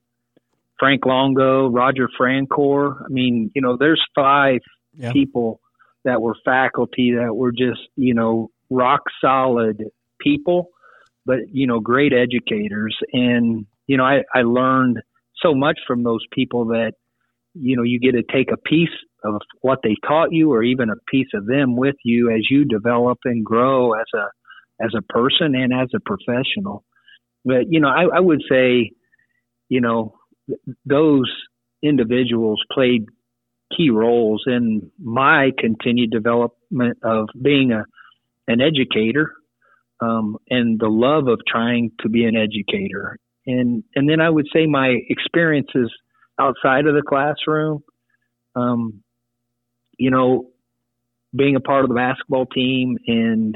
Frank 0.79 1.05
Longo, 1.05 1.69
Roger 1.69 2.09
Francor. 2.19 3.03
I 3.05 3.09
mean, 3.09 3.51
you 3.53 3.61
know, 3.61 3.77
there's 3.77 4.03
five 4.15 4.61
Yeah. 4.97 5.11
people 5.11 5.59
that 6.03 6.21
were 6.21 6.35
faculty 6.45 7.13
that 7.13 7.35
were 7.35 7.51
just, 7.51 7.81
you 7.95 8.13
know, 8.13 8.49
rock 8.69 9.01
solid 9.21 9.83
people, 10.19 10.69
but, 11.25 11.39
you 11.51 11.67
know, 11.67 11.79
great 11.79 12.13
educators. 12.13 12.97
And, 13.13 13.65
you 13.87 13.97
know, 13.97 14.05
I, 14.05 14.23
I 14.33 14.41
learned 14.43 15.01
so 15.41 15.53
much 15.53 15.79
from 15.85 16.03
those 16.03 16.25
people 16.31 16.65
that, 16.67 16.93
you 17.53 17.75
know, 17.75 17.83
you 17.83 17.99
get 17.99 18.13
to 18.13 18.23
take 18.23 18.51
a 18.51 18.57
piece 18.57 18.89
of 19.23 19.41
what 19.61 19.79
they 19.83 19.95
taught 20.07 20.31
you 20.31 20.51
or 20.51 20.63
even 20.63 20.89
a 20.89 21.11
piece 21.11 21.27
of 21.33 21.45
them 21.45 21.75
with 21.75 21.95
you 22.03 22.31
as 22.31 22.41
you 22.49 22.65
develop 22.65 23.19
and 23.25 23.45
grow 23.45 23.93
as 23.93 24.07
a 24.13 24.25
as 24.83 24.93
a 24.97 25.01
person 25.01 25.55
and 25.55 25.73
as 25.73 25.89
a 25.93 25.99
professional. 25.99 26.83
But 27.43 27.69
you 27.69 27.79
know, 27.79 27.89
I, 27.89 28.17
I 28.17 28.19
would 28.19 28.41
say, 28.49 28.91
you 29.67 29.81
know, 29.81 30.15
those 30.85 31.31
individuals 31.81 32.61
played 32.71 33.05
key 33.75 33.89
roles 33.89 34.43
in 34.47 34.91
my 34.99 35.51
continued 35.57 36.11
development 36.11 36.97
of 37.03 37.27
being 37.41 37.71
a 37.71 37.83
an 38.47 38.61
educator 38.61 39.31
um, 40.01 40.37
and 40.49 40.79
the 40.79 40.87
love 40.87 41.27
of 41.27 41.39
trying 41.47 41.91
to 42.01 42.09
be 42.09 42.25
an 42.25 42.35
educator. 42.35 43.17
And 43.45 43.83
and 43.95 44.09
then 44.09 44.21
I 44.21 44.29
would 44.29 44.47
say 44.53 44.65
my 44.65 44.95
experiences 45.09 45.91
outside 46.39 46.85
of 46.87 46.95
the 46.95 47.03
classroom, 47.07 47.83
um, 48.55 49.03
you 49.99 50.09
know, 50.09 50.47
being 51.35 51.55
a 51.55 51.59
part 51.59 51.83
of 51.83 51.89
the 51.89 51.95
basketball 51.95 52.47
team 52.47 52.97
and 53.05 53.55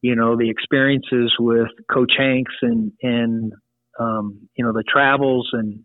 you 0.00 0.16
know 0.16 0.36
the 0.36 0.48
experiences 0.48 1.34
with 1.38 1.68
Coach 1.92 2.12
Hanks 2.16 2.54
and 2.62 2.92
and 3.02 3.52
um, 4.00 4.48
you 4.56 4.64
know 4.64 4.72
the 4.72 4.84
travels 4.88 5.50
and 5.52 5.84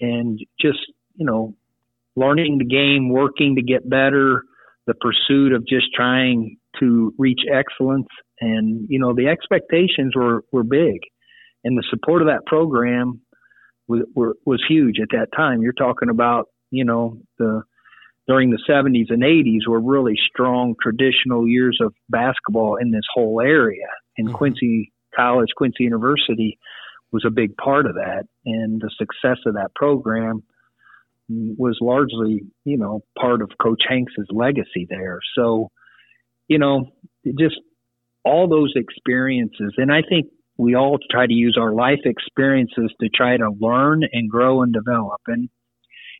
and 0.00 0.38
just 0.60 0.78
you 1.14 1.26
know 1.26 1.54
learning 2.16 2.58
the 2.58 2.64
game, 2.64 3.08
working 3.10 3.56
to 3.56 3.62
get 3.62 3.88
better, 3.88 4.44
the 4.86 4.94
pursuit 4.94 5.52
of 5.52 5.66
just 5.66 5.86
trying 5.94 6.56
to 6.78 7.12
reach 7.18 7.40
excellence, 7.52 8.08
and 8.40 8.86
you 8.88 8.98
know 8.98 9.14
the 9.14 9.28
expectations 9.28 10.14
were 10.16 10.44
were 10.52 10.64
big, 10.64 11.00
and 11.64 11.76
the 11.76 11.84
support 11.90 12.22
of 12.22 12.28
that 12.28 12.46
program 12.46 13.20
was 13.88 14.02
were, 14.14 14.34
was 14.46 14.64
huge 14.68 14.96
at 15.00 15.08
that 15.10 15.28
time. 15.36 15.62
You're 15.62 15.72
talking 15.72 16.10
about 16.10 16.46
you 16.70 16.84
know 16.84 17.18
the 17.38 17.62
during 18.26 18.50
the 18.50 18.62
70s 18.68 19.10
and 19.10 19.22
80s 19.22 19.68
were 19.68 19.80
really 19.80 20.14
strong 20.30 20.74
traditional 20.80 21.46
years 21.46 21.78
of 21.80 21.92
basketball 22.08 22.76
in 22.76 22.90
this 22.90 23.04
whole 23.12 23.40
area. 23.40 23.86
And 24.16 24.28
mm-hmm. 24.28 24.36
Quincy 24.36 24.92
College, 25.14 25.50
Quincy 25.56 25.84
University 25.84 26.58
was 27.12 27.24
a 27.26 27.30
big 27.30 27.56
part 27.56 27.86
of 27.86 27.94
that. 27.94 28.24
And 28.46 28.80
the 28.80 28.90
success 28.98 29.38
of 29.46 29.54
that 29.54 29.74
program 29.74 30.42
was 31.28 31.78
largely, 31.80 32.42
you 32.64 32.76
know, 32.78 33.02
part 33.18 33.42
of 33.42 33.50
Coach 33.62 33.82
Hanks's 33.88 34.26
legacy 34.30 34.86
there. 34.88 35.20
So, 35.36 35.70
you 36.48 36.58
know, 36.58 36.92
just 37.38 37.56
all 38.24 38.48
those 38.48 38.72
experiences. 38.76 39.74
And 39.76 39.92
I 39.92 40.02
think 40.08 40.26
we 40.56 40.74
all 40.74 40.98
try 41.10 41.26
to 41.26 41.32
use 41.32 41.56
our 41.60 41.72
life 41.72 42.00
experiences 42.04 42.92
to 43.00 43.08
try 43.08 43.36
to 43.36 43.50
learn 43.58 44.02
and 44.12 44.30
grow 44.30 44.62
and 44.62 44.72
develop. 44.72 45.20
And, 45.26 45.48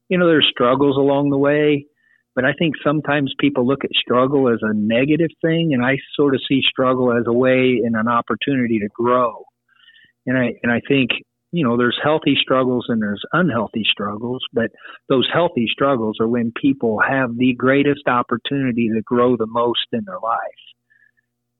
you 0.08 0.18
know, 0.18 0.26
there's 0.26 0.48
struggles 0.50 0.96
along 0.96 1.30
the 1.30 1.38
way 1.38 1.86
but 2.34 2.44
I 2.44 2.52
think 2.58 2.74
sometimes 2.82 3.32
people 3.38 3.66
look 3.66 3.84
at 3.84 3.90
struggle 3.92 4.48
as 4.52 4.58
a 4.62 4.74
negative 4.74 5.30
thing, 5.40 5.72
and 5.72 5.84
I 5.84 5.98
sort 6.16 6.34
of 6.34 6.40
see 6.48 6.62
struggle 6.68 7.12
as 7.12 7.24
a 7.26 7.32
way 7.32 7.80
and 7.84 7.94
an 7.94 8.08
opportunity 8.08 8.78
to 8.80 8.88
grow. 8.92 9.44
And 10.26 10.36
I 10.36 10.54
and 10.62 10.72
I 10.72 10.80
think 10.86 11.10
you 11.52 11.64
know 11.64 11.76
there's 11.76 11.98
healthy 12.02 12.34
struggles 12.40 12.86
and 12.88 13.00
there's 13.00 13.22
unhealthy 13.32 13.84
struggles, 13.88 14.42
but 14.52 14.70
those 15.08 15.28
healthy 15.32 15.66
struggles 15.70 16.16
are 16.20 16.28
when 16.28 16.52
people 16.60 16.98
have 17.06 17.36
the 17.36 17.54
greatest 17.54 18.08
opportunity 18.08 18.88
to 18.88 19.02
grow 19.02 19.36
the 19.36 19.46
most 19.46 19.86
in 19.92 20.04
their 20.04 20.20
life. 20.20 20.38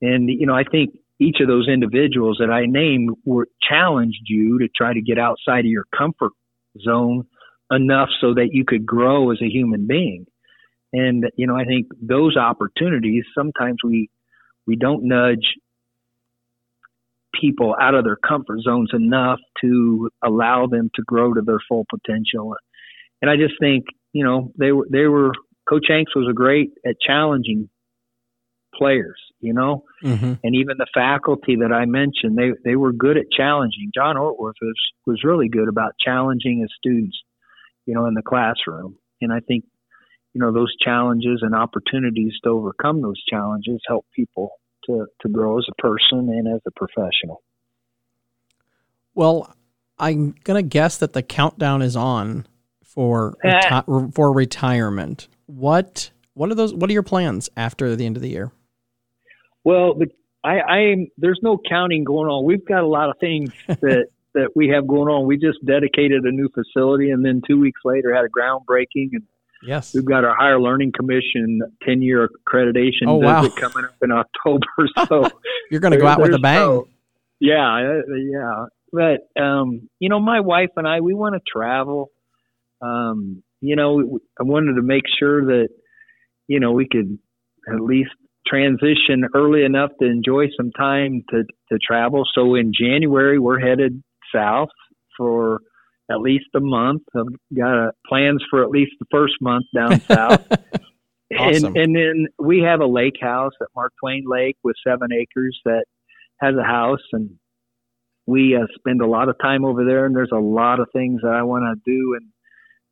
And 0.01 0.29
you 0.29 0.45
know 0.45 0.55
I 0.55 0.63
think 0.69 0.95
each 1.19 1.37
of 1.39 1.47
those 1.47 1.69
individuals 1.69 2.37
that 2.41 2.51
I 2.51 2.65
named 2.65 3.11
were 3.25 3.47
challenged 3.69 4.23
you 4.25 4.59
to 4.59 4.67
try 4.75 4.93
to 4.93 5.01
get 5.01 5.17
outside 5.17 5.59
of 5.59 5.71
your 5.71 5.85
comfort 5.97 6.33
zone 6.83 7.25
enough 7.71 8.09
so 8.19 8.33
that 8.33 8.49
you 8.51 8.65
could 8.65 8.85
grow 8.85 9.31
as 9.31 9.41
a 9.41 9.47
human 9.47 9.87
being. 9.87 10.25
And 10.95 11.25
you 11.35 11.45
know, 11.45 11.57
I 11.57 11.65
think 11.65 11.87
those 12.01 12.37
opportunities 12.37 13.25
sometimes 13.37 13.77
we 13.83 14.09
we 14.65 14.77
don't 14.77 15.03
nudge 15.03 15.45
people 17.39 17.75
out 17.79 17.95
of 17.95 18.05
their 18.05 18.15
comfort 18.15 18.61
zones 18.61 18.91
enough 18.93 19.39
to 19.61 20.09
allow 20.23 20.67
them 20.67 20.89
to 20.95 21.01
grow 21.05 21.33
to 21.33 21.41
their 21.41 21.59
full 21.67 21.85
potential. 21.89 22.55
And 23.21 23.29
I 23.29 23.35
just 23.35 23.55
think, 23.59 23.85
you 24.13 24.23
know, 24.23 24.53
they 24.57 24.71
were 24.71 24.87
they 24.89 25.05
were 25.07 25.33
Coach 25.67 25.87
Hanks 25.89 26.15
was 26.15 26.27
a 26.29 26.33
great 26.33 26.71
at 26.85 26.95
challenging 27.05 27.69
players, 28.73 29.19
you 29.41 29.53
know, 29.53 29.83
mm-hmm. 30.01 30.33
and 30.43 30.55
even 30.55 30.77
the 30.77 30.87
faculty 30.93 31.57
that 31.57 31.73
I 31.73 31.85
mentioned, 31.85 32.37
they 32.37 32.51
they 32.63 32.77
were 32.77 32.93
good 32.93 33.17
at 33.17 33.25
challenging. 33.35 33.91
John 33.93 34.15
Ortworth 34.15 34.61
was 34.61 34.75
was 35.05 35.25
really 35.25 35.49
good 35.49 35.67
about 35.67 35.91
challenging 35.99 36.61
his 36.61 36.71
students, 36.77 37.17
you 37.85 37.95
know, 37.95 38.05
in 38.05 38.13
the 38.13 38.21
classroom. 38.21 38.95
And 39.19 39.33
I 39.33 39.41
think 39.41 39.65
you 40.35 40.41
know 40.41 40.51
those 40.51 40.75
challenges 40.83 41.39
and 41.41 41.55
opportunities 41.55 42.33
to 42.43 42.49
overcome 42.49 43.01
those 43.01 43.23
challenges 43.23 43.79
help 43.87 44.05
people 44.13 44.51
to 44.85 45.05
to 45.21 45.29
grow 45.29 45.57
as 45.57 45.65
a 45.71 45.81
person 45.81 46.29
and 46.29 46.53
as 46.53 46.61
a 46.67 46.71
professional. 46.71 47.41
Well, 49.15 49.55
I'm 49.97 50.35
gonna 50.43 50.61
guess 50.61 50.97
that 50.97 51.13
the 51.13 51.23
countdown 51.23 51.81
is 51.81 51.95
on 51.95 52.45
for 52.83 53.35
reti- 53.43 54.13
for 54.13 54.33
retirement. 54.33 55.29
What 55.45 56.11
what 56.33 56.51
are 56.51 56.55
those? 56.55 56.73
What 56.73 56.89
are 56.89 56.93
your 56.93 57.03
plans 57.03 57.49
after 57.55 57.95
the 57.95 58.05
end 58.05 58.17
of 58.17 58.21
the 58.21 58.29
year? 58.29 58.51
Well, 59.63 59.95
the, 59.95 60.07
I, 60.43 60.59
I 60.59 60.95
there's 61.17 61.39
no 61.41 61.57
counting 61.57 62.03
going 62.03 62.27
on. 62.27 62.43
We've 62.43 62.65
got 62.65 62.83
a 62.83 62.87
lot 62.87 63.09
of 63.09 63.15
things 63.19 63.51
that 63.67 64.07
that 64.33 64.49
we 64.53 64.67
have 64.67 64.85
going 64.85 65.07
on. 65.07 65.27
We 65.27 65.37
just 65.37 65.65
dedicated 65.65 66.25
a 66.25 66.31
new 66.31 66.49
facility, 66.49 67.11
and 67.11 67.23
then 67.23 67.41
two 67.47 67.57
weeks 67.57 67.79
later 67.85 68.13
had 68.13 68.25
a 68.25 68.29
groundbreaking 68.29 69.11
and 69.13 69.23
Yes. 69.63 69.93
We've 69.93 70.05
got 70.05 70.23
our 70.23 70.35
Higher 70.35 70.59
Learning 70.59 70.91
Commission 70.95 71.59
10 71.83 72.01
year 72.01 72.29
accreditation 72.47 73.07
oh, 73.07 73.15
wow. 73.15 73.47
coming 73.49 73.85
up 73.85 73.95
in 74.01 74.11
October. 74.11 74.65
So 75.07 75.27
you're 75.71 75.81
going 75.81 75.93
to 75.93 75.97
go 75.97 76.07
out 76.07 76.21
with 76.21 76.33
a 76.33 76.39
bang. 76.39 76.83
Yeah. 77.39 78.01
Uh, 78.01 78.15
yeah. 78.15 78.65
But, 78.91 79.41
um, 79.41 79.89
you 79.99 80.09
know, 80.09 80.19
my 80.19 80.39
wife 80.39 80.69
and 80.77 80.87
I, 80.87 81.01
we 81.01 81.13
want 81.13 81.35
to 81.35 81.41
travel. 81.51 82.11
Um, 82.81 83.43
you 83.61 83.75
know, 83.75 84.19
I 84.39 84.43
wanted 84.43 84.75
to 84.75 84.81
make 84.81 85.03
sure 85.19 85.45
that, 85.45 85.69
you 86.47 86.59
know, 86.59 86.71
we 86.71 86.87
could 86.89 87.17
at 87.67 87.81
least 87.81 88.11
transition 88.47 89.25
early 89.33 89.63
enough 89.63 89.89
to 89.99 90.07
enjoy 90.07 90.45
some 90.55 90.71
time 90.71 91.23
to, 91.31 91.43
to 91.71 91.79
travel. 91.79 92.23
So 92.35 92.55
in 92.55 92.71
January, 92.79 93.39
we're 93.39 93.59
headed 93.59 94.03
south 94.33 94.69
for 95.17 95.61
at 96.09 96.21
least 96.21 96.45
a 96.55 96.59
month. 96.59 97.03
I've 97.15 97.25
got 97.57 97.95
plans 98.07 98.43
for 98.49 98.63
at 98.63 98.69
least 98.69 98.91
the 98.99 99.05
first 99.11 99.35
month 99.41 99.65
down 99.73 99.99
south. 100.07 100.45
awesome. 101.37 101.65
and, 101.65 101.77
and 101.77 101.95
then 101.95 102.27
we 102.39 102.61
have 102.61 102.81
a 102.81 102.85
lake 102.85 103.17
house 103.21 103.53
at 103.61 103.67
Mark 103.75 103.93
Twain 103.99 104.23
Lake 104.27 104.57
with 104.63 104.75
seven 104.85 105.09
acres 105.13 105.59
that 105.65 105.85
has 106.39 106.55
a 106.55 106.63
house 106.63 107.01
and 107.13 107.31
we 108.27 108.55
uh, 108.55 108.65
spend 108.75 109.01
a 109.01 109.07
lot 109.07 109.29
of 109.29 109.35
time 109.39 109.63
over 109.63 109.85
there 109.85 110.05
and 110.05 110.15
there's 110.15 110.31
a 110.33 110.39
lot 110.39 110.79
of 110.79 110.87
things 110.93 111.21
that 111.21 111.31
I 111.31 111.43
want 111.43 111.63
to 111.63 111.91
do 111.91 112.15
in 112.15 112.31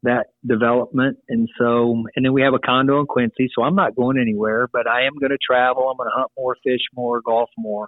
that 0.03 0.27
development. 0.45 1.17
And 1.29 1.49
so, 1.57 2.03
and 2.15 2.25
then 2.25 2.33
we 2.33 2.41
have 2.41 2.53
a 2.53 2.59
condo 2.59 2.99
in 2.99 3.05
Quincy. 3.05 3.49
So 3.55 3.63
I'm 3.63 3.75
not 3.75 3.95
going 3.95 4.19
anywhere, 4.19 4.67
but 4.71 4.87
I 4.87 5.05
am 5.05 5.13
going 5.19 5.31
to 5.31 5.37
travel. 5.43 5.89
I'm 5.89 5.97
going 5.97 6.09
to 6.09 6.17
hunt 6.17 6.31
more, 6.37 6.55
fish 6.63 6.81
more, 6.93 7.21
golf 7.21 7.49
more, 7.57 7.87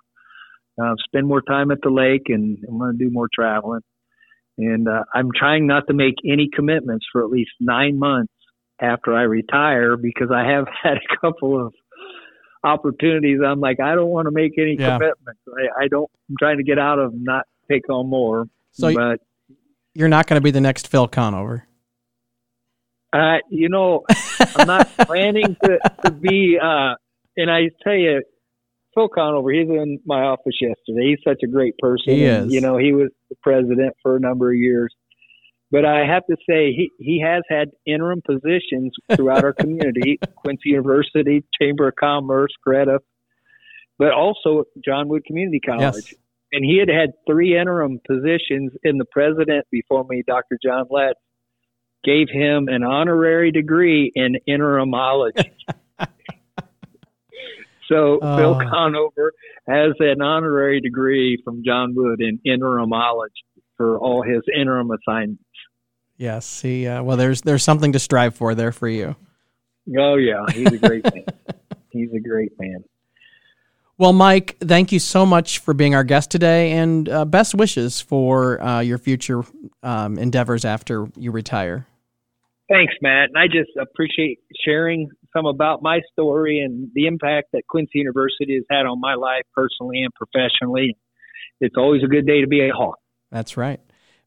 uh, 0.81 0.93
spend 1.05 1.27
more 1.27 1.41
time 1.41 1.71
at 1.71 1.79
the 1.83 1.89
lake 1.89 2.23
and 2.27 2.57
I'm 2.67 2.79
going 2.79 2.97
to 2.97 3.03
do 3.03 3.11
more 3.11 3.29
traveling. 3.33 3.81
And 4.57 4.87
uh, 4.87 5.03
I'm 5.13 5.29
trying 5.37 5.67
not 5.67 5.87
to 5.87 5.93
make 5.93 6.15
any 6.25 6.49
commitments 6.53 7.05
for 7.11 7.23
at 7.23 7.29
least 7.29 7.51
nine 7.59 7.99
months 7.99 8.33
after 8.81 9.13
I 9.13 9.23
retire 9.23 9.97
because 9.97 10.29
I 10.33 10.49
have 10.49 10.65
had 10.83 10.97
a 10.97 11.17
couple 11.21 11.65
of 11.65 11.73
opportunities. 12.63 13.39
I'm 13.45 13.59
like, 13.59 13.79
I 13.79 13.95
don't 13.95 14.09
want 14.09 14.27
to 14.27 14.31
make 14.31 14.53
any 14.57 14.75
yeah. 14.79 14.97
commitments. 14.97 15.41
I, 15.47 15.83
I, 15.83 15.87
don't. 15.87 16.09
I'm 16.29 16.35
trying 16.39 16.57
to 16.57 16.63
get 16.63 16.79
out 16.79 16.99
of 16.99 17.13
not 17.13 17.45
take 17.69 17.89
on 17.89 18.09
more. 18.09 18.45
So, 18.71 18.93
but 18.93 19.19
you're 19.93 20.09
not 20.09 20.27
going 20.27 20.39
to 20.39 20.43
be 20.43 20.51
the 20.51 20.61
next 20.61 20.87
Phil 20.87 21.07
Conover. 21.07 21.67
Uh, 23.13 23.37
you 23.49 23.69
know, 23.69 24.03
I'm 24.55 24.67
not 24.67 24.89
planning 24.97 25.55
to, 25.63 25.79
to 26.03 26.11
be. 26.11 26.57
Uh, 26.61 26.95
and 27.37 27.49
I 27.49 27.69
tell 27.81 27.95
you, 27.95 28.21
Phil 28.93 29.07
Conover, 29.07 29.51
he's 29.51 29.69
in 29.69 29.99
my 30.05 30.21
office 30.21 30.55
yesterday. 30.59 31.15
He's 31.15 31.19
such 31.23 31.39
a 31.43 31.47
great 31.47 31.77
person. 31.77 32.13
He 32.13 32.25
is. 32.25 32.53
you 32.53 32.59
know, 32.59 32.77
he 32.77 32.91
was 32.91 33.09
the 33.35 33.37
president 33.41 33.95
for 34.01 34.15
a 34.15 34.19
number 34.19 34.51
of 34.51 34.57
years. 34.57 34.93
But 35.71 35.85
I 35.85 36.05
have 36.05 36.25
to 36.27 36.37
say, 36.47 36.71
he, 36.71 36.91
he 36.99 37.21
has 37.25 37.43
had 37.49 37.69
interim 37.85 38.21
positions 38.25 38.93
throughout 39.13 39.43
our 39.43 39.53
community 39.59 40.19
Quincy 40.35 40.69
University, 40.69 41.43
Chamber 41.59 41.89
of 41.89 41.95
Commerce, 41.95 42.51
Greta, 42.63 42.99
but 43.97 44.11
also 44.11 44.65
John 44.83 45.07
Wood 45.09 45.25
Community 45.25 45.59
College. 45.59 45.95
Yes. 45.95 46.13
And 46.51 46.63
he 46.63 46.77
had 46.77 46.89
had 46.89 47.09
three 47.27 47.59
interim 47.59 47.99
positions, 48.07 48.71
and 48.83 48.99
the 48.99 49.05
president 49.11 49.65
before 49.71 50.05
me, 50.07 50.23
Dr. 50.25 50.57
John 50.63 50.85
Letts, 50.89 51.19
gave 52.03 52.27
him 52.29 52.67
an 52.69 52.83
honorary 52.83 53.51
degree 53.51 54.11
in 54.13 54.35
interimology. 54.47 55.51
So 57.87 58.19
uh, 58.19 58.37
Phil 58.37 58.59
Conover 58.69 59.33
has 59.67 59.93
an 59.99 60.21
honorary 60.21 60.81
degree 60.81 61.41
from 61.43 61.63
John 61.65 61.93
Wood 61.95 62.21
in 62.21 62.39
interimology 62.45 63.29
for 63.77 63.99
all 63.99 64.23
his 64.23 64.41
interim 64.57 64.89
assignments. 64.91 65.43
Yes, 66.17 66.61
he. 66.61 66.87
Uh, 66.87 67.03
well, 67.03 67.17
there's 67.17 67.41
there's 67.41 67.63
something 67.63 67.91
to 67.91 67.99
strive 67.99 68.35
for 68.35 68.55
there 68.55 68.71
for 68.71 68.87
you. 68.87 69.15
Oh 69.97 70.15
yeah, 70.15 70.45
he's 70.51 70.71
a 70.71 70.77
great 70.77 71.03
man. 71.03 71.25
He's 71.91 72.11
a 72.13 72.19
great 72.19 72.51
man. 72.59 72.83
Well, 73.97 74.11
Mike, 74.11 74.57
thank 74.59 74.91
you 74.91 74.99
so 74.99 75.25
much 75.25 75.59
for 75.59 75.73
being 75.73 75.95
our 75.95 76.03
guest 76.03 76.29
today, 76.29 76.73
and 76.73 77.07
uh, 77.07 77.23
best 77.23 77.55
wishes 77.55 78.01
for 78.01 78.61
uh, 78.61 78.81
your 78.81 78.97
future 78.97 79.43
um, 79.81 80.17
endeavors 80.17 80.65
after 80.65 81.07
you 81.15 81.31
retire. 81.31 81.87
Thanks, 82.69 82.93
Matt. 83.01 83.29
And 83.29 83.37
I 83.37 83.47
just 83.47 83.69
appreciate 83.79 84.39
sharing 84.65 85.09
some 85.35 85.45
about 85.45 85.81
my 85.81 85.99
story 86.11 86.61
and 86.61 86.89
the 86.93 87.07
impact 87.07 87.49
that 87.53 87.63
Quincy 87.67 87.99
University 87.99 88.55
has 88.55 88.63
had 88.69 88.85
on 88.85 88.99
my 88.99 89.15
life 89.15 89.43
personally 89.53 90.01
and 90.03 90.13
professionally. 90.13 90.97
It's 91.59 91.75
always 91.77 92.03
a 92.03 92.07
good 92.07 92.25
day 92.25 92.41
to 92.41 92.47
be 92.47 92.61
a 92.61 92.73
Hawk. 92.73 92.99
That's 93.31 93.57
right. 93.57 93.79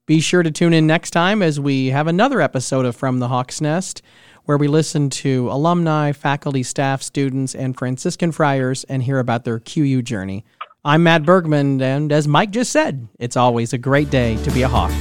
Be 0.07 0.21
sure 0.21 0.43
to 0.43 0.51
tune 0.51 0.73
in 0.73 0.87
next 0.87 1.11
time 1.11 1.43
as 1.43 1.61
we 1.61 1.89
have 1.89 2.07
another 2.07 2.41
episode 2.41 2.87
of 2.87 2.97
From 2.97 3.19
the 3.19 3.29
Hawk's 3.29 3.61
Nest, 3.61 4.01
where 4.45 4.57
we 4.57 4.67
listen 4.67 5.11
to 5.11 5.51
alumni, 5.51 6.13
faculty, 6.13 6.63
staff, 6.63 7.03
students, 7.03 7.55
and 7.55 7.77
Franciscan 7.77 8.33
friars 8.33 8.85
and 8.85 9.03
hear 9.03 9.19
about 9.19 9.45
their 9.45 9.59
QU 9.59 10.01
journey. 10.01 10.45
I'm 10.85 11.03
Matt 11.03 11.25
Bergman, 11.25 11.83
and 11.83 12.11
as 12.11 12.27
Mike 12.27 12.51
just 12.53 12.73
said, 12.73 13.09
it's 13.19 13.37
always 13.37 13.75
a 13.75 13.79
great 13.79 14.09
day 14.09 14.43
to 14.45 14.51
be 14.51 14.63
a 14.63 14.69
Hawk. 14.69 14.93